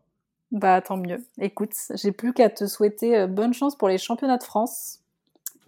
[0.50, 1.24] Bah tant mieux.
[1.38, 5.00] Écoute, j'ai plus qu'à te souhaiter euh, bonne chance pour les championnats de France.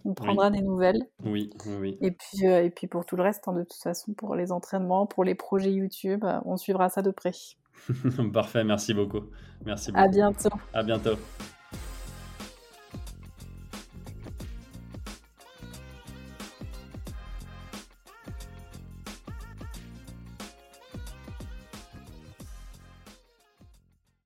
[0.05, 1.07] On prendra des nouvelles.
[1.25, 1.49] Oui,
[1.81, 4.35] oui, Et puis, euh, et puis pour tout le reste, hein, de toute façon, pour
[4.35, 7.33] les entraînements, pour les projets YouTube, on suivra ça de près.
[8.35, 9.23] Parfait, merci beaucoup.
[9.65, 10.05] Merci beaucoup.
[10.05, 10.51] À bientôt.
[10.75, 11.17] À bientôt.